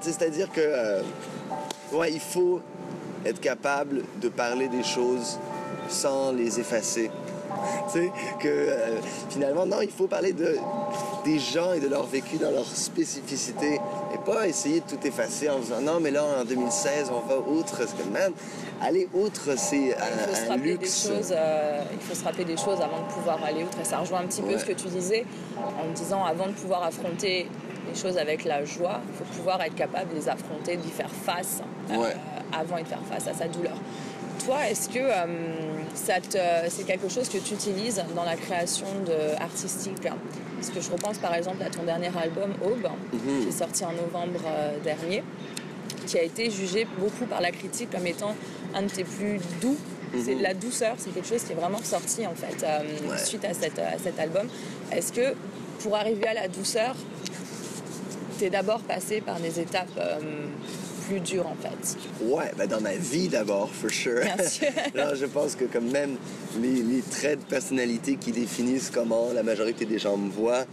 C'est-à-dire 0.00 0.50
que, 0.50 1.02
ouais, 1.92 2.12
il 2.12 2.20
faut 2.20 2.60
être 3.24 3.40
capable 3.40 4.02
de 4.20 4.28
parler 4.28 4.68
des 4.68 4.82
choses 4.82 5.38
sans 5.88 6.32
les 6.32 6.60
effacer. 6.60 7.10
tu 7.92 8.00
sais, 8.00 8.12
que 8.40 8.48
euh, 8.48 8.98
finalement, 9.28 9.66
non, 9.66 9.80
il 9.82 9.90
faut 9.90 10.06
parler 10.06 10.32
de, 10.32 10.56
des 11.24 11.38
gens 11.38 11.72
et 11.72 11.80
de 11.80 11.88
leur 11.88 12.06
vécu 12.06 12.36
dans 12.36 12.50
leur 12.50 12.66
spécificité 12.66 13.80
et 14.14 14.18
pas 14.24 14.46
essayer 14.46 14.80
de 14.80 14.86
tout 14.86 15.06
effacer 15.06 15.48
en 15.48 15.58
disant 15.58 15.80
non, 15.80 16.00
mais 16.00 16.10
là, 16.10 16.24
en 16.40 16.44
2016, 16.44 17.10
on 17.10 17.26
va 17.26 17.38
outre. 17.38 17.86
ce 17.88 17.94
que, 17.94 18.08
man, 18.08 18.32
aller 18.80 19.08
outre, 19.14 19.56
c'est 19.56 19.94
un, 20.50 20.56
luxe. 20.56 21.08
Des 21.08 21.14
choses, 21.14 21.34
euh, 21.36 21.82
il 21.92 22.00
faut 22.00 22.14
se 22.14 22.24
rappeler 22.24 22.44
des 22.44 22.56
choses 22.56 22.80
avant 22.80 23.06
de 23.06 23.12
pouvoir 23.12 23.42
aller 23.44 23.62
outre. 23.62 23.78
Et 23.80 23.84
ça 23.84 23.98
rejoint 23.98 24.20
un 24.20 24.26
petit 24.26 24.42
peu 24.42 24.58
ce 24.58 24.64
que 24.64 24.72
tu 24.72 24.88
disais 24.88 25.24
en 25.58 25.92
disant 25.92 26.24
avant 26.24 26.46
de 26.46 26.52
pouvoir 26.52 26.82
affronter 26.82 27.46
les 27.88 28.00
choses 28.00 28.16
avec 28.16 28.44
la 28.44 28.64
joie, 28.64 29.00
il 29.08 29.14
faut 29.14 29.32
pouvoir 29.36 29.60
être 29.62 29.74
capable 29.74 30.10
de 30.10 30.16
les 30.16 30.28
affronter, 30.28 30.76
d'y 30.76 30.90
faire 30.90 31.10
face 31.10 31.62
euh, 31.90 32.12
avant 32.52 32.80
de 32.80 32.86
faire 32.86 33.02
face 33.10 33.26
à 33.28 33.34
sa 33.34 33.48
douleur 33.48 33.76
toi, 34.44 34.68
est-ce 34.68 34.88
que 34.88 34.98
euh, 34.98 36.66
c'est 36.68 36.84
quelque 36.84 37.08
chose 37.08 37.28
que 37.28 37.38
tu 37.38 37.54
utilises 37.54 38.02
dans 38.14 38.24
la 38.24 38.36
création 38.36 38.86
de, 39.06 39.40
artistique? 39.40 40.02
Parce 40.02 40.70
que 40.70 40.80
je 40.80 40.90
repense 40.90 41.18
par 41.18 41.34
exemple 41.34 41.62
à 41.62 41.70
ton 41.70 41.82
dernier 41.82 42.10
album, 42.16 42.52
Aube, 42.64 42.88
mhm. 43.12 43.42
qui 43.42 43.48
est 43.48 43.58
sorti 43.58 43.84
en 43.84 43.92
novembre 43.92 44.40
euh, 44.46 44.78
dernier, 44.82 45.22
qui 46.06 46.18
a 46.18 46.22
été 46.22 46.50
jugé 46.50 46.86
beaucoup 46.98 47.26
par 47.26 47.40
la 47.40 47.50
critique 47.50 47.90
comme 47.90 48.06
étant 48.06 48.34
un 48.74 48.82
de 48.82 48.88
tes 48.88 49.04
plus 49.04 49.38
doux. 49.60 49.76
C'est 50.12 50.32
de 50.32 50.36
mhm. 50.36 50.42
la 50.42 50.54
douceur, 50.54 50.94
c'est 50.98 51.10
quelque 51.14 51.28
chose 51.28 51.42
qui 51.42 51.52
est 51.52 51.56
vraiment 51.56 51.82
sorti 51.82 52.26
en 52.26 52.34
fait 52.34 52.64
euh, 52.64 53.16
suite 53.16 53.44
à, 53.44 53.54
cette, 53.54 53.78
à 53.78 53.98
cet 54.02 54.18
album. 54.18 54.46
Est-ce 54.90 55.12
que 55.12 55.34
pour 55.80 55.96
arriver 55.96 56.26
à 56.26 56.34
la 56.34 56.48
douceur, 56.48 56.94
tu 58.38 58.44
es 58.44 58.50
d'abord 58.50 58.80
passé 58.80 59.20
par 59.20 59.40
des 59.40 59.58
étapes 59.58 59.98
plus 61.06 61.20
dur 61.20 61.46
en 61.46 61.54
fait 61.54 61.96
Ouais, 62.24 62.50
ben 62.56 62.66
dans 62.66 62.80
ma 62.80 62.94
vie 62.94 63.28
d'abord, 63.28 63.70
for 63.70 63.90
sure. 63.90 64.20
Bien 64.20 64.48
sûr. 64.48 64.68
je 64.94 65.26
pense 65.26 65.56
que 65.56 65.64
comme 65.64 65.90
même 65.90 66.16
les, 66.60 67.02
traits 67.10 67.40
de 67.40 67.44
personnalité 67.44 68.16
qui 68.16 68.32
définissent 68.32 68.90
comment 68.92 69.28
la 69.34 69.42
majorité 69.42 69.84
des 69.84 69.98
gens 69.98 70.16
me 70.16 70.30
voient 70.30 70.64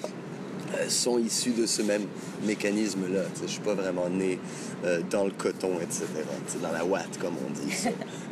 euh, 0.78 0.88
sont 0.88 1.18
issus 1.18 1.52
de 1.52 1.66
ce 1.66 1.82
même 1.82 2.04
mécanisme-là. 2.46 3.24
Je 3.42 3.48
suis 3.48 3.62
pas 3.62 3.74
vraiment 3.74 4.08
né 4.10 4.40
euh, 4.86 5.02
dans 5.10 5.26
le 5.26 5.32
coton, 5.32 5.80
etc. 5.82 6.06
Dans 6.62 6.72
la 6.72 6.86
ouate, 6.86 7.18
comme 7.20 7.34
on 7.46 7.52
dit. 7.52 7.76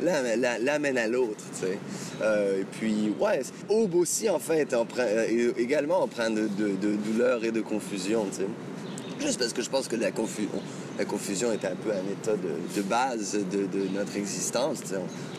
L'un 0.00 0.78
mène 0.78 0.98
à 0.98 1.08
l'autre. 1.08 1.44
Euh, 2.22 2.60
et 2.60 2.64
puis, 2.64 3.12
ouais, 3.18 3.42
Aube 3.68 3.96
aussi, 3.96 4.28
en 4.30 4.38
fait, 4.38 4.72
est 4.72 5.58
également 5.58 6.02
empreint 6.02 6.30
de, 6.30 6.46
de, 6.46 6.76
de, 6.76 6.94
douleur 6.94 7.44
et 7.44 7.50
de 7.50 7.60
confusion. 7.60 8.26
Juste 9.20 9.40
parce 9.40 9.52
que 9.52 9.62
je 9.62 9.70
pense 9.70 9.88
que 9.88 9.96
la 9.96 10.12
confusion 10.12 10.48
la 10.98 11.04
confusion 11.04 11.52
est 11.52 11.64
un 11.64 11.76
peu 11.76 11.92
un 11.92 12.10
état 12.10 12.34
de, 12.36 12.82
base 12.82 13.38
de, 13.50 13.88
notre 13.94 14.16
existence. 14.16 14.82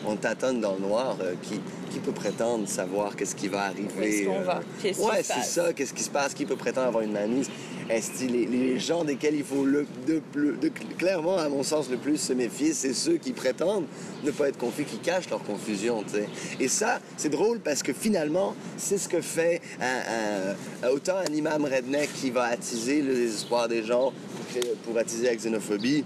On, 0.06 0.16
tâtonne 0.16 0.60
dans 0.60 0.74
le 0.74 0.80
noir. 0.80 1.16
Euh, 1.20 1.34
qui, 1.42 1.60
qui, 1.90 1.98
peut 1.98 2.12
prétendre 2.12 2.68
savoir 2.68 3.14
qu'est-ce 3.16 3.34
qui 3.34 3.48
va 3.48 3.64
arriver? 3.64 3.88
Qu'est-ce 4.00 4.26
qu'on 4.26 4.40
va? 4.42 4.60
Qu'est-ce 4.80 5.00
ouais, 5.00 5.22
c'est 5.22 5.42
ça. 5.42 5.72
Qu'est-ce 5.72 5.92
qui 5.92 6.02
se 6.02 6.10
passe? 6.10 6.32
Qui 6.34 6.46
peut 6.46 6.56
prétendre 6.56 6.86
avoir 6.86 7.02
une 7.02 7.12
mainmise? 7.12 7.50
Est-ce 7.90 8.24
les, 8.24 8.46
les, 8.46 8.78
gens 8.78 9.04
desquels 9.04 9.34
il 9.34 9.42
faut 9.42 9.64
le, 9.64 9.86
de, 10.06 10.22
clairement, 10.96 11.36
à 11.36 11.48
mon 11.48 11.62
sens, 11.62 11.90
le 11.90 11.96
plus 11.96 12.18
se 12.18 12.32
méfier, 12.32 12.72
c'est 12.72 12.94
ceux 12.94 13.16
qui 13.16 13.32
prétendent 13.32 13.86
ne 14.24 14.30
pas 14.30 14.48
être 14.48 14.58
confus, 14.58 14.84
qui 14.84 14.98
cachent 14.98 15.28
leur 15.28 15.42
confusion. 15.42 16.04
Et 16.60 16.68
ça, 16.68 17.00
c'est 17.16 17.30
drôle 17.30 17.58
parce 17.58 17.82
que 17.82 17.92
finalement, 17.92 18.54
c'est 18.76 18.96
ce 18.96 19.08
que 19.08 19.20
fait 19.20 19.60
un, 19.80 20.88
autant 20.88 21.16
un 21.16 21.32
imam 21.34 21.64
redneck 21.64 22.12
qui 22.14 22.30
va 22.30 22.44
attiser 22.44 23.02
le 23.02 23.12
désespoir 23.12 23.66
des 23.66 23.82
gens 23.82 24.12
pour 24.84 24.98
attiser 24.98 25.26
la 25.26 25.34
xénophobie, 25.34 26.04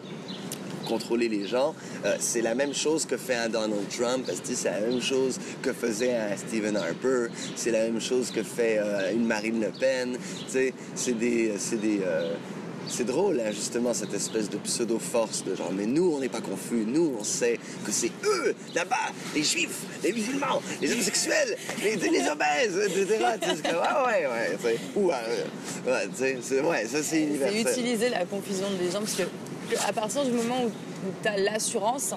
contrôler 0.84 1.28
les 1.28 1.46
gens. 1.46 1.74
Euh, 2.04 2.16
c'est 2.20 2.42
la 2.42 2.54
même 2.54 2.74
chose 2.74 3.06
que 3.06 3.16
fait 3.16 3.34
un 3.34 3.48
Donald 3.48 3.88
Trump, 3.88 4.30
c'est 4.42 4.70
la 4.70 4.80
même 4.80 5.00
chose 5.00 5.38
que 5.62 5.72
faisait 5.72 6.14
un 6.14 6.36
Stephen 6.36 6.76
Harper, 6.76 7.28
c'est 7.56 7.70
la 7.70 7.80
même 7.80 8.00
chose 8.00 8.30
que 8.30 8.42
fait 8.42 8.78
euh, 8.78 9.12
une 9.12 9.26
Marine 9.26 9.60
Le 9.60 9.68
Pen. 9.68 10.16
C'est 10.46 10.72
des, 11.18 11.52
des, 11.80 12.00
euh, 12.04 12.34
c'est 12.88 13.04
drôle, 13.04 13.40
hein, 13.40 13.50
justement, 13.50 13.94
cette 13.94 14.14
espèce 14.14 14.48
de 14.50 14.58
pseudo-force 14.58 15.44
de 15.44 15.54
genre, 15.54 15.72
mais 15.72 15.86
nous, 15.86 16.12
on 16.14 16.20
n'est 16.20 16.28
pas 16.28 16.40
confus. 16.40 16.84
Nous, 16.86 17.16
on 17.18 17.24
sait 17.24 17.58
que 17.84 17.90
c'est 17.90 18.12
eux, 18.24 18.54
là-bas, 18.74 18.96
les 19.34 19.42
juifs, 19.42 19.82
les 20.02 20.12
musulmans, 20.12 20.60
les 20.80 20.92
homosexuels, 20.92 21.56
les, 21.82 21.96
les 21.96 22.28
obèses, 22.28 22.78
etc. 22.86 23.08
ouais, 24.06 24.26
ouais, 24.26 24.58
ouais. 24.64 24.78
Ou, 24.96 25.10
euh, 25.10 25.14
ouais, 25.86 26.62
ouais, 26.62 26.86
ça, 26.86 27.02
c'est 27.02 27.22
universel. 27.22 27.62
C'est 27.64 27.70
utiliser 27.72 28.08
la 28.10 28.24
confusion 28.24 28.66
des 28.80 28.90
gens, 28.90 29.00
parce 29.00 29.14
que 29.14 29.24
à 29.86 29.92
partir 29.92 30.24
du 30.24 30.32
moment 30.32 30.64
où, 30.64 30.70
tu 31.22 31.28
as 31.28 31.36
l'assurance, 31.36 32.14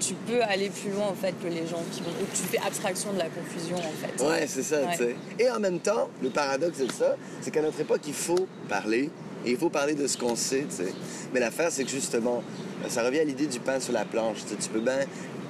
tu 0.00 0.14
peux 0.14 0.42
aller 0.42 0.70
plus 0.70 0.90
loin 0.90 1.08
en 1.08 1.14
fait 1.14 1.34
que 1.42 1.48
les 1.48 1.66
gens 1.66 1.82
qui 1.92 2.00
vont. 2.00 2.10
Tu 2.34 2.42
fais 2.42 2.58
abstraction 2.58 3.12
de 3.12 3.18
la 3.18 3.28
confusion 3.28 3.76
en 3.76 3.80
fait. 3.80 4.24
Ouais, 4.24 4.46
c'est 4.46 4.62
ça, 4.62 4.78
tu 4.92 4.98
sais. 4.98 5.16
Et 5.38 5.50
en 5.50 5.60
même 5.60 5.78
temps, 5.78 6.08
le 6.22 6.30
paradoxe 6.30 6.78
de 6.78 6.90
ça, 6.90 7.16
c'est 7.42 7.50
qu'à 7.50 7.62
notre 7.62 7.80
époque, 7.80 8.00
il 8.06 8.14
faut 8.14 8.48
parler 8.68 9.10
Et 9.44 9.52
il 9.52 9.56
faut 9.56 9.70
parler 9.70 9.94
de 9.94 10.06
ce 10.06 10.18
qu'on 10.18 10.36
sait, 10.36 10.66
tu 10.68 10.84
sais. 10.84 10.92
Mais 11.32 11.40
l'affaire, 11.40 11.70
c'est 11.70 11.84
que 11.84 11.90
justement, 11.90 12.42
ça 12.88 13.02
revient 13.02 13.20
à 13.20 13.24
l'idée 13.24 13.46
du 13.46 13.60
pain 13.60 13.80
sur 13.80 13.92
la 13.92 14.04
planche. 14.04 14.38
Tu, 14.48 14.56
tu 14.56 14.68
peux 14.68 14.80
bien 14.80 15.00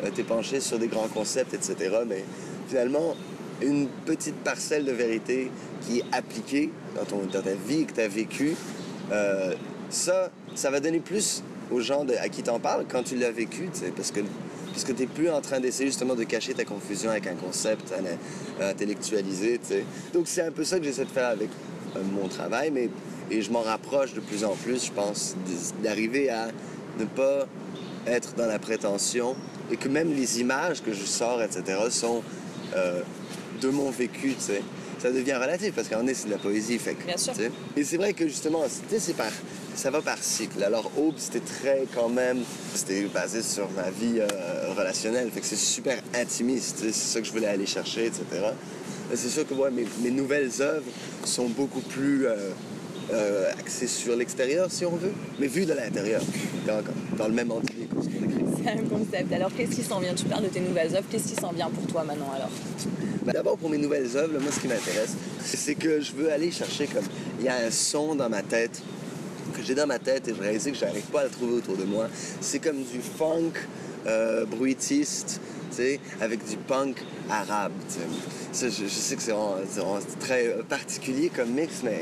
euh, 0.04 0.10
t'épancher 0.10 0.60
sur 0.60 0.78
des 0.78 0.86
grands 0.86 1.08
concepts, 1.08 1.54
etc. 1.54 1.96
Mais 2.06 2.24
finalement, 2.68 3.16
une 3.62 3.88
petite 4.06 4.36
parcelle 4.36 4.84
de 4.84 4.92
vérité 4.92 5.50
qui 5.82 5.98
est 5.98 6.04
appliquée 6.12 6.70
dans, 7.10 7.40
ta 7.42 7.54
vie 7.68 7.84
que 7.84 7.92
tu 7.92 8.00
as 8.00 8.08
vécue, 8.08 8.54
euh, 9.12 9.54
ça, 9.90 10.30
ça 10.54 10.70
va 10.70 10.80
donner 10.80 11.00
plus 11.00 11.42
aux 11.70 11.80
gens 11.80 12.06
à 12.20 12.28
qui 12.28 12.42
t'en 12.42 12.58
parles 12.58 12.84
quand 12.88 13.02
tu 13.02 13.16
l'as 13.16 13.30
vécu, 13.30 13.68
tu 13.72 13.90
parce 13.92 14.10
que 14.10 14.20
parce 14.72 14.84
que 14.84 14.92
tu 14.92 15.02
n'es 15.02 15.08
plus 15.08 15.28
en 15.28 15.40
train 15.40 15.58
d'essayer 15.58 15.88
justement 15.88 16.14
de 16.14 16.22
cacher 16.22 16.54
ta 16.54 16.64
confusion 16.64 17.10
avec 17.10 17.26
un 17.26 17.34
concept 17.34 17.92
à, 17.92 18.64
à 18.64 18.68
intellectualiser, 18.68 19.58
tu 19.58 19.74
sais. 19.74 19.84
Donc 20.14 20.28
c'est 20.28 20.42
un 20.42 20.52
peu 20.52 20.62
ça 20.62 20.78
que 20.78 20.84
j'essaie 20.84 21.04
de 21.04 21.10
faire 21.10 21.28
avec 21.28 21.48
euh, 21.96 22.00
mon 22.12 22.28
travail, 22.28 22.70
et 23.30 23.42
je 23.42 23.50
m'en 23.50 23.62
rapproche 23.62 24.14
de 24.14 24.20
plus 24.20 24.44
en 24.44 24.54
plus, 24.54 24.86
je 24.86 24.92
pense, 24.92 25.36
d'arriver 25.82 26.30
à 26.30 26.48
ne 26.98 27.04
pas 27.04 27.46
être 28.06 28.34
dans 28.34 28.46
la 28.46 28.58
prétention 28.58 29.36
et 29.70 29.76
que 29.76 29.88
même 29.88 30.14
les 30.14 30.40
images 30.40 30.82
que 30.82 30.92
je 30.92 31.04
sors, 31.04 31.42
etc., 31.42 31.78
sont 31.90 32.22
euh, 32.76 33.02
de 33.60 33.68
mon 33.68 33.90
vécu, 33.90 34.34
tu 34.34 34.40
sais. 34.40 34.62
Ça 34.98 35.10
devient 35.10 35.34
relatif 35.34 35.72
parce 35.74 35.88
qu'en 35.88 36.06
est, 36.06 36.12
c'est 36.12 36.26
de 36.26 36.32
la 36.32 36.38
poésie. 36.38 36.78
Fait 36.78 36.94
que, 36.94 37.06
Bien 37.06 37.16
sûr. 37.16 37.32
Et 37.74 37.84
c'est 37.84 37.96
vrai 37.96 38.12
que 38.12 38.28
justement, 38.28 38.64
c'est 38.68 39.16
par, 39.16 39.30
ça 39.74 39.90
va 39.90 40.02
par 40.02 40.18
cycle. 40.18 40.62
Alors, 40.62 40.90
Aube, 40.98 41.14
c'était 41.16 41.40
très 41.40 41.84
quand 41.94 42.10
même, 42.10 42.40
c'était 42.74 43.04
basé 43.04 43.40
sur 43.40 43.70
ma 43.70 43.90
vie 43.90 44.20
euh, 44.20 44.74
relationnelle. 44.76 45.30
Fait 45.30 45.40
que 45.40 45.46
c'est 45.46 45.56
super 45.56 45.96
intimiste. 46.14 46.80
C'est 46.80 46.92
ça 46.92 47.20
que 47.20 47.26
je 47.26 47.32
voulais 47.32 47.46
aller 47.46 47.64
chercher, 47.64 48.06
etc. 48.06 48.24
C'est 49.14 49.30
sûr 49.30 49.48
que 49.48 49.54
ouais, 49.54 49.70
mes, 49.70 49.86
mes 50.02 50.10
nouvelles 50.10 50.50
œuvres 50.60 50.84
sont 51.24 51.48
beaucoup 51.48 51.80
plus 51.80 52.26
euh, 52.26 52.50
euh, 53.12 53.50
axées 53.58 53.86
sur 53.86 54.16
l'extérieur, 54.16 54.70
si 54.70 54.84
on 54.84 54.96
veut, 54.96 55.12
mais 55.38 55.46
vues 55.46 55.66
de 55.66 55.72
l'intérieur, 55.72 56.22
dans, 56.66 56.82
dans 57.16 57.28
le 57.28 57.34
même 57.34 57.50
entier 57.50 57.88
que 57.94 58.02
ce 58.02 58.08
qu'on 58.08 58.24
écrit. 58.24 58.44
C'est 58.62 58.70
un 58.70 58.84
concept. 58.84 59.32
Alors, 59.32 59.50
qu'est-ce 59.56 59.76
qui 59.76 59.82
s'en 59.82 60.00
vient? 60.00 60.14
Tu 60.14 60.24
parles 60.24 60.44
de 60.44 60.48
tes 60.48 60.60
nouvelles 60.60 60.94
œuvres. 60.94 61.06
Qu'est-ce 61.10 61.28
qui 61.28 61.40
s'en 61.40 61.52
vient 61.52 61.70
pour 61.70 61.86
toi 61.86 62.04
maintenant 62.04 62.30
alors? 62.34 62.50
Ben, 63.24 63.32
D'abord, 63.32 63.56
pour 63.56 63.70
mes 63.70 63.78
nouvelles 63.78 64.16
œuvres, 64.16 64.38
moi, 64.40 64.50
ce 64.52 64.60
qui 64.60 64.68
m'intéresse, 64.68 65.14
c'est 65.42 65.74
que 65.74 66.00
je 66.00 66.12
veux 66.12 66.30
aller 66.30 66.50
chercher 66.50 66.86
comme... 66.86 67.04
Il 67.38 67.46
y 67.46 67.48
a 67.48 67.56
un 67.56 67.70
son 67.70 68.14
dans 68.14 68.28
ma 68.28 68.42
tête 68.42 68.82
que 69.56 69.62
j'ai 69.62 69.74
dans 69.74 69.86
ma 69.86 69.98
tête 69.98 70.28
et 70.28 70.34
je 70.34 70.40
réalise 70.40 70.64
que 70.64 70.74
je 70.74 70.84
n'arrive 70.84 71.04
pas 71.04 71.20
à 71.20 71.24
le 71.24 71.30
trouver 71.30 71.54
autour 71.54 71.76
de 71.76 71.84
moi. 71.84 72.08
C'est 72.40 72.58
comme 72.60 72.82
du 72.82 73.00
funk 73.00 73.52
euh, 74.06 74.44
bruitiste, 74.46 75.40
avec 76.20 76.44
du 76.46 76.56
punk 76.56 76.96
arabe, 77.30 77.72
je, 78.52 78.68
sais 78.68 79.16
que 79.16 79.22
c'est 79.22 79.30
vraiment- 79.30 79.56
très 80.18 80.48
euh, 80.48 80.62
particulier 80.62 81.30
comme 81.34 81.50
mix, 81.52 81.80
mais 81.84 82.00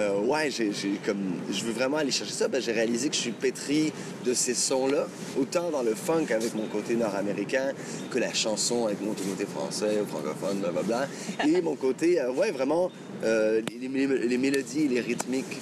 euh, 0.00 0.18
ouais, 0.22 0.50
j'ai, 0.50 0.72
comme, 1.06 1.18
je 1.52 1.62
veux 1.64 1.72
vraiment 1.72 1.98
aller 1.98 2.10
chercher 2.10 2.32
ça. 2.32 2.48
Ben, 2.48 2.60
j'ai 2.60 2.72
réalisé 2.72 3.08
que 3.10 3.14
je 3.14 3.20
suis 3.20 3.30
pétri 3.30 3.92
de 4.24 4.34
ces 4.34 4.54
sons-là, 4.54 5.06
autant 5.38 5.70
dans 5.70 5.82
le 5.82 5.94
funk 5.94 6.26
avec 6.34 6.54
mon 6.56 6.66
côté 6.66 6.96
nord-américain 6.96 7.72
que 8.10 8.18
la 8.18 8.32
chanson 8.34 8.86
avec 8.86 9.00
mon 9.00 9.12
côté 9.12 9.44
français, 9.46 10.02
francophone, 10.08 10.58
blablabla. 10.58 11.06
Et 11.46 11.60
mon 11.60 11.76
côté, 11.76 12.20
euh, 12.20 12.32
ouais, 12.32 12.50
vraiment, 12.50 12.90
les, 13.22 13.62
les- 13.88 14.28
les 14.28 14.38
mélodies 14.38 14.88
les 14.88 15.00
rythmiques. 15.00 15.60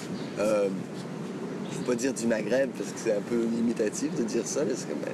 Euh, 1.73 1.75
je 1.75 1.81
ne 1.81 1.85
pas 1.85 1.95
dire 1.95 2.13
du 2.13 2.27
Maghreb 2.27 2.69
parce 2.77 2.91
que 2.91 2.99
c'est 3.03 3.11
un 3.11 3.21
peu 3.21 3.43
limitatif 3.55 4.15
de 4.15 4.23
dire 4.23 4.45
ça, 4.45 4.61
parce 4.65 4.81
que 4.81 4.93
ben, 4.93 5.11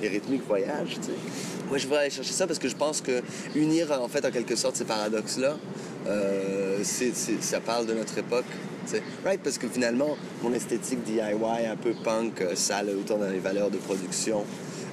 les, 0.00 0.08
rythmiques 0.08 0.46
voyagent, 0.46 0.94
tu 0.94 1.06
sais. 1.06 1.12
Moi, 1.68 1.78
je 1.78 1.86
veux 1.88 1.96
aller 1.96 2.10
chercher 2.10 2.32
ça 2.32 2.46
parce 2.46 2.58
que 2.58 2.68
je 2.68 2.76
pense 2.76 3.00
que 3.00 3.22
unir 3.54 3.90
en 3.92 4.08
fait 4.08 4.24
en 4.24 4.30
quelque 4.30 4.56
sorte 4.56 4.76
ces 4.76 4.84
paradoxes-là, 4.84 5.56
euh, 6.06 6.78
ça 6.84 7.60
parle 7.60 7.86
de 7.86 7.94
notre 7.94 8.18
époque. 8.18 8.44
Right, 9.24 9.40
parce 9.42 9.58
que 9.58 9.66
finalement, 9.68 10.16
mon 10.42 10.52
esthétique 10.52 11.02
DIY, 11.02 11.20
un 11.20 11.76
peu 11.76 11.92
punk, 12.04 12.40
euh, 12.40 12.54
sale, 12.54 12.90
autant 12.90 13.18
dans 13.18 13.28
les 13.28 13.40
valeurs 13.40 13.70
de 13.70 13.78
production, 13.78 14.44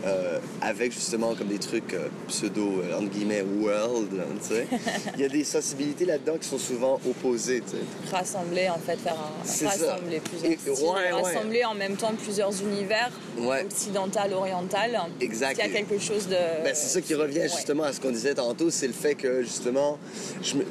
euh, 0.06 0.40
avec 0.62 0.92
justement 0.92 1.34
comme 1.36 1.48
des 1.48 1.60
trucs 1.60 1.94
euh, 1.94 2.08
pseudo, 2.28 2.82
euh, 2.84 2.98
entre 2.98 3.10
guillemets, 3.10 3.44
world, 3.62 4.10
tu 4.42 4.48
sais. 4.56 4.68
Il 5.16 5.22
y 5.22 5.26
a 5.26 5.30
des 5.30 5.44
sensibilités 5.44 6.06
là-dedans 6.06 6.38
qui 6.40 6.48
sont 6.48 6.58
souvent 6.58 7.00
opposées, 7.08 7.62
tu 7.62 7.78
sais. 7.78 8.12
Rassembler, 8.16 8.70
en 8.70 8.78
fait, 8.80 8.98
faire 8.98 9.14
un. 9.14 9.46
C'est 9.46 9.66
ça. 9.66 9.70
rassembler 9.94 10.20
plusieurs 10.20 10.52
Et- 10.52 10.58
styles, 10.58 10.72
ouais, 10.86 10.90
ouais. 10.94 11.12
rassembler 11.12 11.66
en 11.66 11.74
même 11.76 11.96
temps 11.96 12.14
plusieurs 12.22 12.52
univers, 12.62 13.12
Ouais. 13.40 13.64
occidental, 13.66 14.34
oriental. 14.34 15.00
Exact. 15.22 15.58
Il 15.64 15.68
y 15.68 15.70
a 15.70 15.74
quelque 15.82 16.00
chose 16.00 16.28
de. 16.28 16.36
Ben, 16.64 16.74
c'est 16.74 16.88
ça 16.90 17.02
qui 17.02 17.14
revient 17.16 17.44
justement 17.44 17.84
à 17.84 17.94
ce 17.94 18.00
qu'on 18.02 18.12
disait 18.12 18.34
tantôt, 18.36 18.70
c'est 18.70 18.88
le 18.88 18.94
fait 18.94 19.16
que 19.16 19.42
justement, 19.42 19.98
je 20.42 20.56
me- 20.58 20.66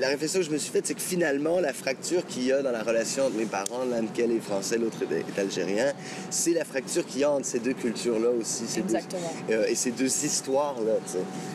la 0.00 0.08
réflexion 0.08 0.40
que 0.40 0.46
je 0.46 0.50
me 0.50 0.58
suis 0.58 0.70
faite, 0.70 0.86
c'est 0.86 0.94
que 0.94 1.00
finalement, 1.00 1.60
la 1.60 1.72
fracture 1.72 2.24
qu'il 2.26 2.44
y 2.46 2.52
a 2.52 2.62
dans 2.62 2.72
la 2.72 2.82
relation 2.82 3.26
entre 3.26 3.36
mes 3.36 3.44
parents, 3.46 3.84
l'un 3.90 4.02
lequel 4.02 4.32
est 4.32 4.40
français, 4.40 4.78
l'autre 4.78 4.98
est, 5.02 5.14
est 5.14 5.40
algérien, 5.40 5.92
c'est 6.30 6.52
la 6.52 6.64
fracture 6.64 7.04
qu'il 7.06 7.20
y 7.20 7.24
a 7.24 7.30
entre 7.30 7.46
ces 7.46 7.58
deux 7.60 7.72
cultures-là 7.74 8.28
aussi, 8.30 8.45
ces 8.46 8.80
deux- 8.80 8.94
Exactement. 8.94 9.32
euh, 9.50 9.66
et 9.68 9.74
ces 9.74 9.90
deux 9.90 10.06
histoires-là. 10.24 10.94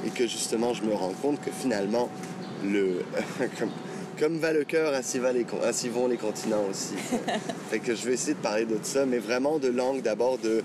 Et 0.06 0.10
que 0.10 0.28
justement, 0.28 0.74
je 0.74 0.84
me 0.84 0.94
rends 0.94 1.14
compte 1.22 1.40
que 1.42 1.52
finalement, 1.52 2.10
le, 2.64 3.04
comme, 3.60 3.70
comme 4.20 4.38
va 4.38 4.54
le 4.54 4.64
cœur, 4.64 4.94
ainsi, 4.94 5.20
va 5.20 5.32
les, 5.34 5.44
con- 5.46 5.58
ainsi 5.66 5.90
vont 5.90 6.08
les 6.08 6.18
continents 6.18 6.64
aussi. 6.70 6.96
fait 7.70 7.80
que 7.80 7.96
je 7.96 8.06
vais 8.06 8.14
essayer 8.14 8.34
de 8.34 8.40
parler 8.40 8.66
de 8.66 8.78
ça, 8.84 9.06
mais 9.06 9.20
vraiment 9.20 9.58
de 9.60 9.70
langue 9.70 10.02
d'abord 10.02 10.38
de 10.38 10.62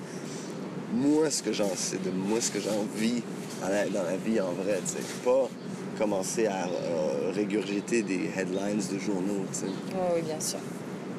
moi 0.93 1.31
ce 1.31 1.43
que 1.43 1.53
j'en 1.53 1.75
sais, 1.75 1.99
de 1.99 2.11
moi 2.11 2.41
ce 2.41 2.51
que 2.51 2.61
j'ai 2.61 2.71
envie 2.71 3.23
dans 3.61 3.69
la, 3.69 3.87
dans 3.87 4.03
la 4.03 4.17
vie 4.17 4.41
en 4.41 4.53
vrai, 4.53 4.81
tu 4.85 4.93
sais. 4.93 4.99
Pas 5.25 5.49
commencer 5.99 6.47
à 6.47 6.67
euh, 6.67 7.33
régurgiter 7.35 8.03
des 8.03 8.29
headlines 8.37 8.83
de 8.93 8.99
journaux, 8.99 9.45
tu 9.53 9.61
sais. 9.61 9.67
Ouais, 9.67 10.17
oui, 10.17 10.23
bien 10.23 10.39
sûr. 10.41 10.59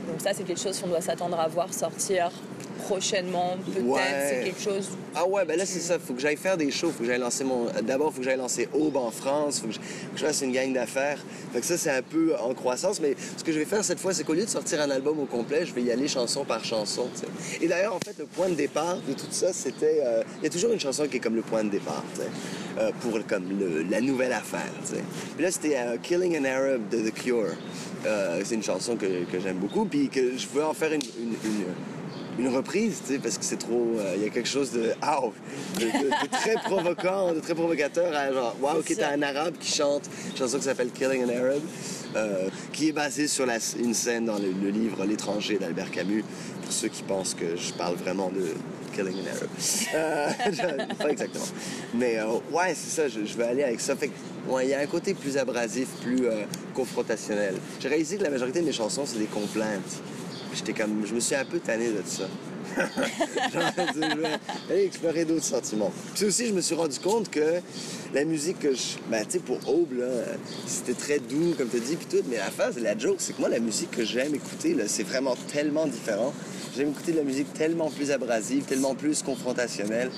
Donc, 0.07 0.21
ça, 0.21 0.29
c'est 0.33 0.43
quelque 0.43 0.61
chose 0.61 0.79
qu'on 0.79 0.87
doit 0.87 1.01
s'attendre 1.01 1.39
à 1.39 1.47
voir 1.47 1.73
sortir 1.73 2.31
prochainement, 2.77 3.57
peut-être. 3.65 3.85
Ouais. 3.85 4.01
C'est 4.29 4.43
quelque 4.45 4.61
chose. 4.61 4.89
Ah 5.15 5.25
ouais, 5.27 5.45
ben 5.45 5.57
là 5.57 5.65
c'est 5.65 5.79
ça, 5.79 5.97
faut 5.99 6.13
que 6.13 6.21
j'aille 6.21 6.37
faire 6.37 6.57
des 6.57 6.69
shows, 6.71 6.91
faut 6.91 6.99
que 6.99 7.05
j'aille 7.05 7.19
lancer 7.19 7.43
mon... 7.43 7.65
D'abord, 7.83 8.11
faut 8.13 8.19
que 8.19 8.25
j'aille 8.25 8.37
lancer 8.37 8.69
Aube 8.73 8.97
en 8.97 9.11
France, 9.11 9.59
faut 9.59 9.67
que 9.67 9.73
je, 9.73 9.79
faut 9.79 10.13
que 10.13 10.19
je 10.19 10.25
fasse 10.25 10.41
une 10.41 10.51
gang 10.51 10.71
d'affaires. 10.73 11.17
Fait 11.53 11.59
que 11.59 11.65
ça, 11.65 11.77
c'est 11.77 11.89
un 11.91 12.01
peu 12.01 12.35
en 12.39 12.53
croissance, 12.53 12.99
mais 13.01 13.15
ce 13.37 13.43
que 13.43 13.51
je 13.51 13.59
vais 13.59 13.65
faire 13.65 13.83
cette 13.83 13.99
fois, 13.99 14.13
c'est 14.13 14.23
qu'au 14.23 14.33
lieu 14.33 14.45
de 14.45 14.49
sortir 14.49 14.81
un 14.81 14.89
album 14.89 15.19
au 15.19 15.25
complet, 15.25 15.65
je 15.65 15.73
vais 15.73 15.81
y 15.81 15.91
aller 15.91 16.07
chanson 16.07 16.45
par 16.45 16.63
chanson, 16.63 17.07
tu 17.13 17.21
sais. 17.21 17.63
Et 17.63 17.67
d'ailleurs, 17.67 17.95
en 17.95 17.99
fait, 17.99 18.15
le 18.19 18.25
point 18.25 18.49
de 18.49 18.55
départ 18.55 18.97
de 19.07 19.13
tout 19.13 19.25
ça, 19.31 19.51
c'était... 19.53 20.01
euh, 20.05 20.23
Il 20.39 20.43
y 20.43 20.47
a 20.47 20.49
toujours 20.49 20.71
une 20.71 20.79
chanson 20.79 21.07
qui 21.07 21.17
est 21.17 21.19
comme 21.19 21.35
le 21.35 21.41
point 21.41 21.63
de 21.63 21.69
départ, 21.69 22.03
tu 22.13 22.21
sais, 22.21 22.27
euh, 22.79 22.91
pour 23.01 23.13
comme 23.27 23.59
le- 23.59 23.83
la 23.89 24.01
nouvelle 24.01 24.33
affaire, 24.33 24.71
tu 24.87 24.95
sais. 24.95 25.03
Puis 25.35 25.43
là, 25.43 25.51
c'était 25.51 25.77
euh, 25.77 25.97
Killing 26.01 26.37
an 26.39 26.45
Arab 26.45 26.81
de 26.89 27.09
The 27.09 27.13
Cure. 27.13 27.47
Euh, 28.05 28.41
c'est 28.45 28.53
une 28.55 28.63
chanson 28.63 28.95
que, 28.95 29.05
que 29.31 29.39
j'aime 29.41 29.57
beaucoup, 29.57 29.85
puis 29.85 30.07
que 30.09 30.37
je 30.37 30.47
veux 30.53 30.63
en 30.63 30.73
faire 30.73 30.93
une- 30.93 31.01
une- 31.19 31.35
une 31.51 31.63
une 32.37 32.49
reprise, 32.49 33.01
parce 33.21 33.37
que 33.37 33.43
c'est 33.45 33.57
trop. 33.57 33.95
euh, 33.97 34.13
Il 34.15 34.23
y 34.23 34.25
a 34.25 34.29
quelque 34.29 34.47
chose 34.49 34.71
de. 34.71 34.91
ah, 35.01 35.19
de, 35.79 35.85
de- 35.85 35.87
de 36.09 36.27
très 36.31 36.53
provoquant, 36.65 37.33
de 37.33 37.39
très 37.39 37.55
provocateur 37.55 38.15
à 38.15 38.31
genre, 38.31 38.55
waouh, 38.61 38.79
ok, 38.79 38.93
t'as 38.97 39.11
un 39.13 39.21
arabe 39.21 39.55
qui 39.59 39.71
chante 39.75 40.03
une 40.31 40.37
chanson 40.37 40.57
qui 40.57 40.63
s'appelle 40.65 40.89
Killing 40.91 41.25
an 41.25 41.29
Arab, 41.29 41.61
euh, 42.15 42.49
qui 42.71 42.89
est 42.89 42.91
basée 42.91 43.27
sur 43.27 43.45
la- 43.45 43.57
une 43.79 43.93
scène 43.93 44.25
dans 44.25 44.37
le, 44.37 44.51
le 44.51 44.69
livre 44.69 45.03
L'étranger 45.05 45.57
d'Albert 45.57 45.91
Camus, 45.91 46.23
pour 46.63 46.71
ceux 46.71 46.89
qui 46.89 47.03
pensent 47.03 47.33
que 47.33 47.55
je 47.55 47.73
parle 47.73 47.95
vraiment 47.95 48.29
de 48.29 48.53
Killing 48.95 49.15
an 49.21 49.35
Arab. 49.35 49.49
Euh, 49.95 50.93
pas 50.99 51.09
exactement. 51.09 51.45
Mais 51.95 52.17
euh, 52.19 52.25
ouais, 52.51 52.73
c'est 52.75 53.01
ça, 53.01 53.07
je, 53.07 53.25
je 53.25 53.37
vais 53.37 53.45
aller 53.45 53.63
avec 53.63 53.79
ça. 53.79 53.95
Fait 53.95 54.09
que, 54.09 54.51
ouais, 54.51 54.65
il 54.65 54.69
y 54.69 54.73
a 54.75 54.79
un 54.79 54.85
côté 54.85 55.13
plus 55.15 55.37
abrasif, 55.37 55.87
plus 56.03 56.27
confrontationnel. 56.75 57.55
J'ai 57.79 57.87
réalisé 57.89 58.17
que 58.17 58.23
la 58.23 58.29
majorité 58.29 58.59
de 58.61 58.65
mes 58.65 58.71
chansons, 58.73 59.03
c'est 59.05 59.17
des 59.19 59.25
complaintes. 59.25 60.01
J'étais 60.57 60.73
comme, 60.73 61.05
je 61.05 61.13
me 61.13 61.19
suis 61.19 61.35
un 61.35 61.45
peu 61.45 61.59
tanné 61.59 61.89
de 61.89 62.01
ça. 62.03 62.23
Je 62.77 63.99
vais 63.99 64.39
aller 64.69 64.83
explorer 64.85 65.23
d'autres 65.23 65.43
sentiments. 65.45 65.91
Puis 66.15 66.25
aussi, 66.25 66.47
je 66.47 66.53
me 66.53 66.61
suis 66.61 66.75
rendu 66.75 66.99
compte 66.99 67.29
que 67.29 67.61
la 68.13 68.25
musique 68.25 68.59
que 68.59 68.73
je. 68.73 68.97
Ben, 69.09 69.23
tu 69.23 69.33
sais, 69.33 69.39
pour 69.39 69.57
Aube, 69.69 70.03
c'était 70.65 70.93
très 70.93 71.19
doux, 71.19 71.53
comme 71.57 71.69
tu 71.69 71.79
dis, 71.79 71.95
puis 71.95 72.07
tout. 72.17 72.23
Mais 72.29 72.37
la 72.37 72.51
phase, 72.51 72.77
la 72.77 72.97
joke, 72.97 73.17
c'est 73.19 73.33
que 73.33 73.39
moi, 73.39 73.49
la 73.49 73.59
musique 73.59 73.91
que 73.91 74.03
j'aime 74.03 74.35
écouter, 74.35 74.75
c'est 74.87 75.03
vraiment 75.03 75.35
tellement 75.51 75.85
différent. 75.87 76.33
J'aime 76.77 76.89
écouter 76.89 77.11
de 77.13 77.17
la 77.17 77.23
musique 77.23 77.51
tellement 77.53 77.89
plus 77.89 78.11
abrasive, 78.11 78.63
tellement 78.65 78.93
plus 78.93 79.23
confrontationnelle. 79.23 80.11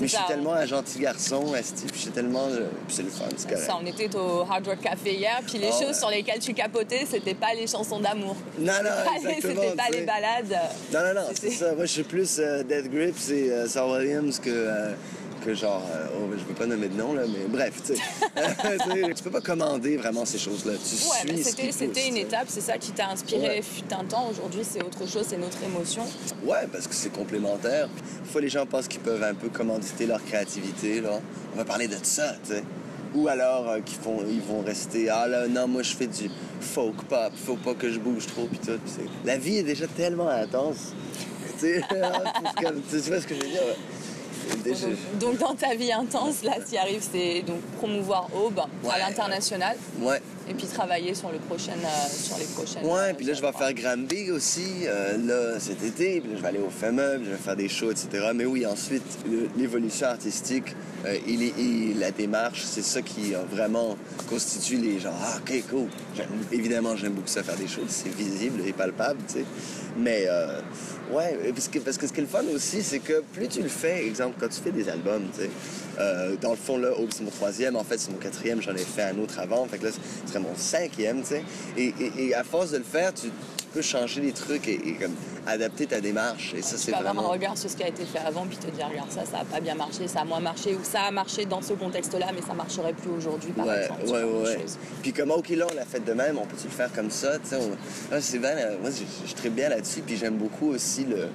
Mais 0.00 0.08
je 0.08 0.16
suis 0.16 0.24
tellement 0.26 0.52
un 0.54 0.66
gentil 0.66 0.98
garçon, 0.98 1.54
esti, 1.54 1.84
puis 1.86 1.96
je 1.96 2.02
suis 2.02 2.10
tellement. 2.10 2.46
euh, 2.50 2.66
c'est 2.88 3.02
le 3.02 3.08
fun, 3.10 3.24
c'est 3.36 3.48
correct. 3.48 3.66
Ça, 3.66 3.78
on 3.80 3.86
était 3.86 4.14
au 4.16 4.40
Hard 4.40 4.66
Rock 4.66 4.80
Café 4.82 5.14
hier, 5.14 5.40
puis 5.46 5.58
les 5.58 5.68
Ah 5.68 5.72
choses 5.72 5.88
ouais. 5.88 5.94
sur 5.94 6.10
lesquelles 6.10 6.38
tu 6.40 6.52
capotais, 6.54 7.06
c'était 7.08 7.34
pas 7.34 7.54
les 7.54 7.66
chansons 7.66 8.00
d'amour. 8.00 8.34
Non, 8.58 8.72
non, 8.72 8.72
C'était 8.72 8.84
pas 8.88 9.10
les- 9.28 9.34
exactement. 9.36 9.62
C'était 9.62 9.76
pas 9.76 9.82
tu 9.86 9.92
les 9.92 9.98
sais. 10.00 10.04
balades. 10.06 10.58
Non, 10.92 11.00
non, 11.00 11.14
non, 11.20 11.26
c'est 11.38 11.50
ça. 11.50 11.74
Moi, 11.74 11.84
je 11.86 11.92
suis 11.92 12.02
plus 12.02 12.38
euh, 12.38 12.62
Dead 12.62 12.90
Grips 12.92 13.30
et 13.30 13.50
euh, 13.52 13.66
Williams 13.98 14.38
que, 14.38 14.50
euh, 14.50 14.92
que 15.44 15.54
genre. 15.54 15.82
euh, 15.94 16.06
oh, 16.18 16.30
je 16.36 16.42
peux 16.44 16.54
pas 16.54 16.66
nommer 16.66 16.88
de 16.88 16.96
nom, 16.96 17.12
là, 17.14 17.22
mais 17.26 17.46
bref, 17.48 17.82
tu 17.84 17.94
sais. 17.94 18.02
Tu 19.16 19.22
peux 19.22 19.30
pas 19.30 19.40
commander 19.40 19.96
vraiment 19.96 20.24
ces 20.24 20.38
choses-là. 20.38 20.72
Tu 20.74 20.94
Ouais, 21.34 21.42
suis 21.44 21.72
c'était 21.72 22.08
une 22.08 22.16
étape, 22.16 22.46
c'est 22.48 22.60
ça 22.60 22.78
qui 22.78 22.92
t'a 22.92 23.08
inspiré 23.10 23.42
Ouais. 23.42 23.62
fut 23.62 23.92
un 23.92 24.04
temps. 24.04 24.28
Aujourd'hui, 24.30 24.62
c'est 24.68 24.82
autre 24.82 25.06
chose, 25.08 25.26
c'est 25.28 25.36
notre 25.38 25.62
émotion. 25.62 26.02
Ouais, 26.44 26.66
parce 26.72 26.86
que 26.86 26.94
c'est 26.94 27.12
complémentaire. 27.12 27.88
Des 28.24 28.28
fois, 28.30 28.40
les 28.40 28.48
gens 28.48 28.66
pensent 28.66 28.88
qu'ils 28.88 29.00
peuvent 29.00 29.22
un 29.22 29.34
peu 29.34 29.48
commanditer 29.48 30.06
leur 30.06 30.24
créativité, 30.24 31.00
là. 31.00 31.20
On 31.54 31.56
va 31.58 31.64
parler 31.64 31.88
de 31.88 31.96
ça, 32.02 32.34
tu 32.46 32.54
sais. 32.54 32.64
Ou 33.14 33.28
alors 33.28 33.68
euh, 33.68 33.80
qu'ils 33.80 33.98
font, 33.98 34.20
ils 34.26 34.40
vont 34.40 34.62
rester 34.62 35.10
ah 35.10 35.28
là 35.28 35.46
non 35.46 35.68
moi 35.68 35.82
je 35.82 35.94
fais 35.94 36.06
du 36.06 36.30
folk 36.62 36.94
pop, 37.10 37.30
faut 37.44 37.56
pas 37.56 37.74
que 37.74 37.92
je 37.92 37.98
bouge 37.98 38.26
trop 38.26 38.46
puis 38.46 38.58
tout. 38.58 38.80
La 39.26 39.36
vie 39.36 39.58
est 39.58 39.62
déjà 39.62 39.86
tellement 39.86 40.30
intense. 40.30 40.94
tu 41.60 41.66
sais, 41.66 41.82
tu 41.90 42.96
vois 43.10 43.20
ce 43.20 43.26
que 43.26 43.34
je 43.34 43.40
veux 43.42 43.48
dire? 43.48 43.60
Donc, 44.64 45.18
donc, 45.18 45.38
dans 45.38 45.54
ta 45.54 45.74
vie 45.74 45.92
intense, 45.92 46.42
là, 46.42 46.52
ce 46.64 46.70
qui 46.70 46.78
arrive, 46.78 47.02
c'est 47.12 47.42
donc 47.42 47.60
promouvoir 47.78 48.28
Aube 48.34 48.60
Ouais. 48.84 48.90
à 48.92 48.98
l'international 48.98 49.76
Ouais. 50.00 50.20
Et 50.48 50.54
puis 50.54 50.66
travailler 50.66 51.14
sur, 51.14 51.30
le 51.30 51.38
prochain, 51.38 51.72
euh, 51.72 52.08
sur 52.10 52.36
les 52.38 52.44
prochaines. 52.46 52.84
Ouais, 52.84 53.10
euh, 53.10 53.14
puis 53.16 53.26
là, 53.26 53.34
je 53.34 53.42
vais 53.42 53.52
faire 53.52 53.72
Granby 53.74 54.30
aussi, 54.30 54.86
euh, 54.86 55.16
là, 55.18 55.60
cet 55.60 55.82
été. 55.82 56.20
Puis 56.20 56.30
là, 56.30 56.36
je 56.36 56.42
vais 56.42 56.48
aller 56.48 56.58
au 56.58 56.70
FEMA, 56.70 57.16
puis 57.16 57.26
je 57.26 57.30
vais 57.30 57.36
faire 57.36 57.56
des 57.56 57.68
shows, 57.68 57.90
etc. 57.90 58.30
Mais 58.34 58.44
oui, 58.44 58.66
ensuite, 58.66 59.02
l'évolution 59.56 60.06
artistique, 60.08 60.74
euh, 61.06 61.16
il 61.26 61.42
est- 61.42 61.54
il- 61.58 61.98
la 61.98 62.10
démarche, 62.10 62.62
c'est 62.64 62.82
ça 62.82 63.02
qui 63.02 63.32
vraiment 63.50 63.96
constitue 64.28 64.76
les 64.76 64.98
gens. 65.00 65.12
Ah, 65.20 65.38
OK, 65.38 65.64
cool. 65.70 65.86
Évidemment, 66.50 66.96
j'aime 66.96 67.12
beaucoup 67.12 67.28
ça, 67.28 67.42
faire 67.42 67.56
des 67.56 67.68
choses. 67.68 67.88
C'est 67.88 68.14
visible 68.14 68.62
et 68.66 68.72
palpable, 68.72 69.20
tu 69.28 69.34
sais. 69.40 69.44
Mais, 69.96 70.24
euh, 70.26 70.60
ouais, 71.12 71.38
parce 71.54 71.68
que, 71.68 71.78
parce 71.78 71.98
que 71.98 72.06
ce 72.06 72.12
qui 72.12 72.20
est 72.20 72.22
le 72.22 72.28
fun 72.28 72.44
aussi, 72.54 72.82
c'est 72.82 72.98
que 73.00 73.22
plus 73.34 73.46
tu 73.48 73.62
le 73.62 73.68
fais, 73.68 74.06
exemple, 74.06 74.36
quand 74.40 74.48
tu 74.48 74.60
fais 74.60 74.70
des 74.72 74.88
albums, 74.88 75.24
tu 75.36 75.42
sais, 75.42 75.50
euh, 75.98 76.34
dans 76.40 76.52
le 76.52 76.56
fond, 76.56 76.78
là, 76.78 76.98
Aube, 76.98 77.10
c'est 77.14 77.22
mon 77.22 77.30
troisième. 77.30 77.76
En 77.76 77.84
fait, 77.84 77.98
c'est 78.00 78.10
mon 78.10 78.16
quatrième. 78.16 78.62
J'en 78.62 78.74
ai 78.74 78.78
fait 78.78 79.02
un 79.02 79.18
autre 79.18 79.38
avant. 79.38 79.66
Fait 79.66 79.76
que 79.76 79.84
là, 79.84 79.90
serait 80.32 80.44
mon 80.44 80.56
cinquième, 80.56 81.20
tu 81.22 81.28
sais. 81.28 81.42
Et, 81.76 81.94
et- 82.00 82.26
et 82.28 82.34
à 82.34 82.44
force 82.44 82.70
de 82.70 82.78
le 82.78 82.84
faire, 82.84 83.12
tu, 83.14 83.28
tu 83.28 83.64
peux 83.72 83.82
changer 83.82 84.20
les 84.20 84.32
trucs 84.32 84.66
et, 84.68 84.74
et 84.88 84.94
comme 84.94 85.14
adapter 85.46 85.86
ta 85.86 86.00
démarche. 86.00 86.52
Et 86.56 86.62
ça, 86.62 86.76
c'est 86.76 86.92
peux 86.92 86.98
avoir 86.98 87.10
un 87.12 87.14
vraiment... 87.14 87.30
regard 87.30 87.58
sur 87.58 87.68
ce 87.70 87.76
qui 87.76 87.82
a 87.82 87.88
été 87.88 88.04
fait 88.04 88.18
avant, 88.18 88.46
puis 88.46 88.56
te 88.56 88.66
dire, 88.70 88.86
regarde, 88.88 89.10
ça, 89.10 89.24
ça 89.24 89.38
a 89.40 89.44
pas 89.44 89.60
bien 89.60 89.74
marché, 89.74 90.06
ça 90.08 90.20
a 90.20 90.24
moins 90.24 90.40
marché, 90.40 90.74
ou 90.74 90.80
ça 90.84 91.02
a 91.02 91.10
marché 91.10 91.44
dans 91.46 91.60
ce 91.62 91.72
contexte-là, 91.72 92.26
mais 92.34 92.42
ça 92.42 92.54
marcherait 92.54 92.92
plus 92.92 93.10
aujourd'hui, 93.10 93.50
par 93.52 93.66
Ouais, 93.66 93.82
exemple. 93.84 94.04
ouais, 94.06 94.22
ouais. 94.24 94.58
choses. 94.60 94.78
Puis 95.02 95.12
comme, 95.12 95.30
OK, 95.32 95.48
là, 95.50 95.66
on 95.70 95.74
l'a 95.74 95.84
fait 95.84 96.04
de 96.04 96.12
même, 96.12 96.38
on 96.38 96.46
peut-tu 96.46 96.64
le 96.68 96.72
faire 96.72 96.92
comme 96.92 97.10
ça, 97.10 97.38
tu 97.38 97.48
sais? 97.48 97.56
on- 97.56 97.76
Ah, 98.14 98.20
c'est 98.20 98.38
bien, 98.38 98.50
euh, 98.56 98.76
moi, 98.80 98.90
je, 98.90 99.02
je 99.22 99.26
suis 99.26 99.34
très 99.34 99.50
bien 99.50 99.68
là-dessus, 99.68 100.00
puis 100.02 100.16
j'aime 100.16 100.36
beaucoup 100.36 100.68
aussi 100.70 101.04
le... 101.04 101.28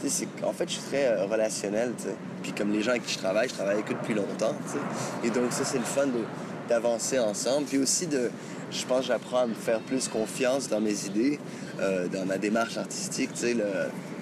Tu 0.00 0.08
sais, 0.08 0.26
c'est- 0.38 0.44
en 0.44 0.52
fait, 0.52 0.68
je 0.68 0.74
suis 0.74 0.82
très 0.82 1.06
euh, 1.06 1.24
relationnel, 1.24 1.92
tu 1.98 2.04
sais. 2.04 2.14
Puis 2.42 2.52
comme 2.52 2.70
les 2.72 2.82
gens 2.82 2.90
avec 2.92 3.04
qui 3.04 3.14
je 3.14 3.18
travaille, 3.18 3.48
je 3.48 3.54
travaille 3.54 3.74
avec 3.74 3.90
eux 3.90 3.96
depuis 4.00 4.14
longtemps, 4.14 4.54
tu 4.66 4.72
sais. 4.74 5.26
Et 5.26 5.30
donc, 5.30 5.50
ça, 5.52 5.64
c'est 5.64 5.78
le 5.78 5.84
fun 5.84 6.06
de- 6.06 6.22
d'avancer 6.68 7.18
ensemble. 7.18 7.66
Puis 7.66 7.78
aussi, 7.78 8.06
de, 8.06 8.30
je 8.70 8.84
pense 8.84 9.06
j'apprends 9.06 9.38
à 9.38 9.46
me 9.46 9.54
faire 9.54 9.80
plus 9.80 10.08
confiance 10.08 10.68
dans 10.68 10.80
mes 10.80 11.06
idées, 11.06 11.38
euh, 11.80 12.06
dans 12.08 12.24
ma 12.26 12.38
démarche 12.38 12.76
artistique, 12.76 13.30
tu 13.34 13.40
sais, 13.40 13.54
le- 13.54 13.64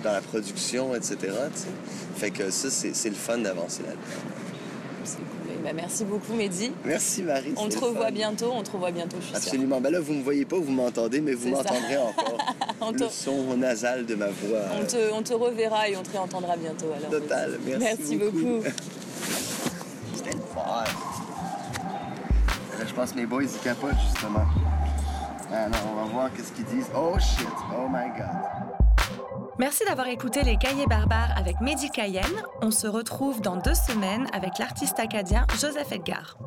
dans 0.04 0.12
la 0.12 0.20
production, 0.20 0.94
etc., 0.94 1.16
tu 1.20 1.26
sais. 1.28 1.66
Fait 2.16 2.30
que 2.30 2.50
ça, 2.50 2.68
c'est 2.70 3.08
le 3.08 3.14
fun 3.14 3.38
d'avancer 3.38 3.82
là-dedans. 3.82 5.16
Eh 5.48 5.62
ben, 5.68 5.74
merci 5.74 6.04
beaucoup, 6.04 6.32
Mehdi. 6.34 6.70
Merci, 6.84 7.22
Marie. 7.22 7.52
On 7.56 7.68
te 7.68 7.78
revoit 7.78 8.10
bientôt, 8.12 8.52
on 8.54 8.62
te 8.62 8.70
revoit 8.70 8.92
bientôt, 8.92 9.16
je 9.18 9.24
suis 9.26 9.34
sûre. 9.34 9.36
Absolument. 9.42 9.80
Ben 9.80 9.90
là, 9.90 10.00
vous 10.00 10.12
me 10.12 10.22
voyez 10.22 10.44
pas, 10.44 10.56
vous 10.56 10.70
m'entendez, 10.70 11.20
mais 11.20 11.32
vous 11.34 11.48
m'entendrez 11.48 11.96
encore. 11.96 12.38
On 12.80 12.92
Le 12.92 13.08
son 13.10 13.56
nasal 13.56 14.04
de 14.04 14.14
ma 14.14 14.26
voix. 14.26 14.60
On 14.80 14.84
te, 14.84 15.12
on 15.12 15.22
te 15.22 15.32
reverra 15.32 15.88
et 15.88 15.96
on 15.96 16.02
te 16.02 16.10
réentendra 16.10 16.56
bientôt. 16.56 16.86
Alors, 16.96 17.10
Total. 17.10 17.58
Merci 17.80 18.16
beaucoup. 18.16 18.30
beaucoup. 18.38 18.64
pense 22.96 23.12
que 23.12 23.16
mes 23.16 23.26
boys, 23.26 23.42
ils 23.44 23.60
capotent, 23.60 24.00
justement. 24.00 24.46
Ah 25.52 25.68
non, 25.68 25.78
on 25.92 25.94
va 25.96 26.04
voir 26.10 26.32
qu'est-ce 26.32 26.50
qu'ils 26.52 26.64
disent. 26.64 26.90
Oh 26.96 27.14
shit. 27.18 27.46
Oh 27.70 27.86
my 27.90 28.08
God. 28.16 29.46
Merci 29.58 29.84
d'avoir 29.84 30.08
écouté 30.08 30.42
les 30.42 30.56
Cahiers 30.56 30.86
barbares 30.86 31.36
avec 31.36 31.60
Mehdi 31.60 31.90
Cayenne. 31.90 32.42
On 32.62 32.70
se 32.70 32.86
retrouve 32.86 33.42
dans 33.42 33.56
deux 33.56 33.74
semaines 33.74 34.26
avec 34.32 34.58
l'artiste 34.58 34.98
acadien 34.98 35.46
Joseph 35.60 35.92
Edgar. 35.92 36.38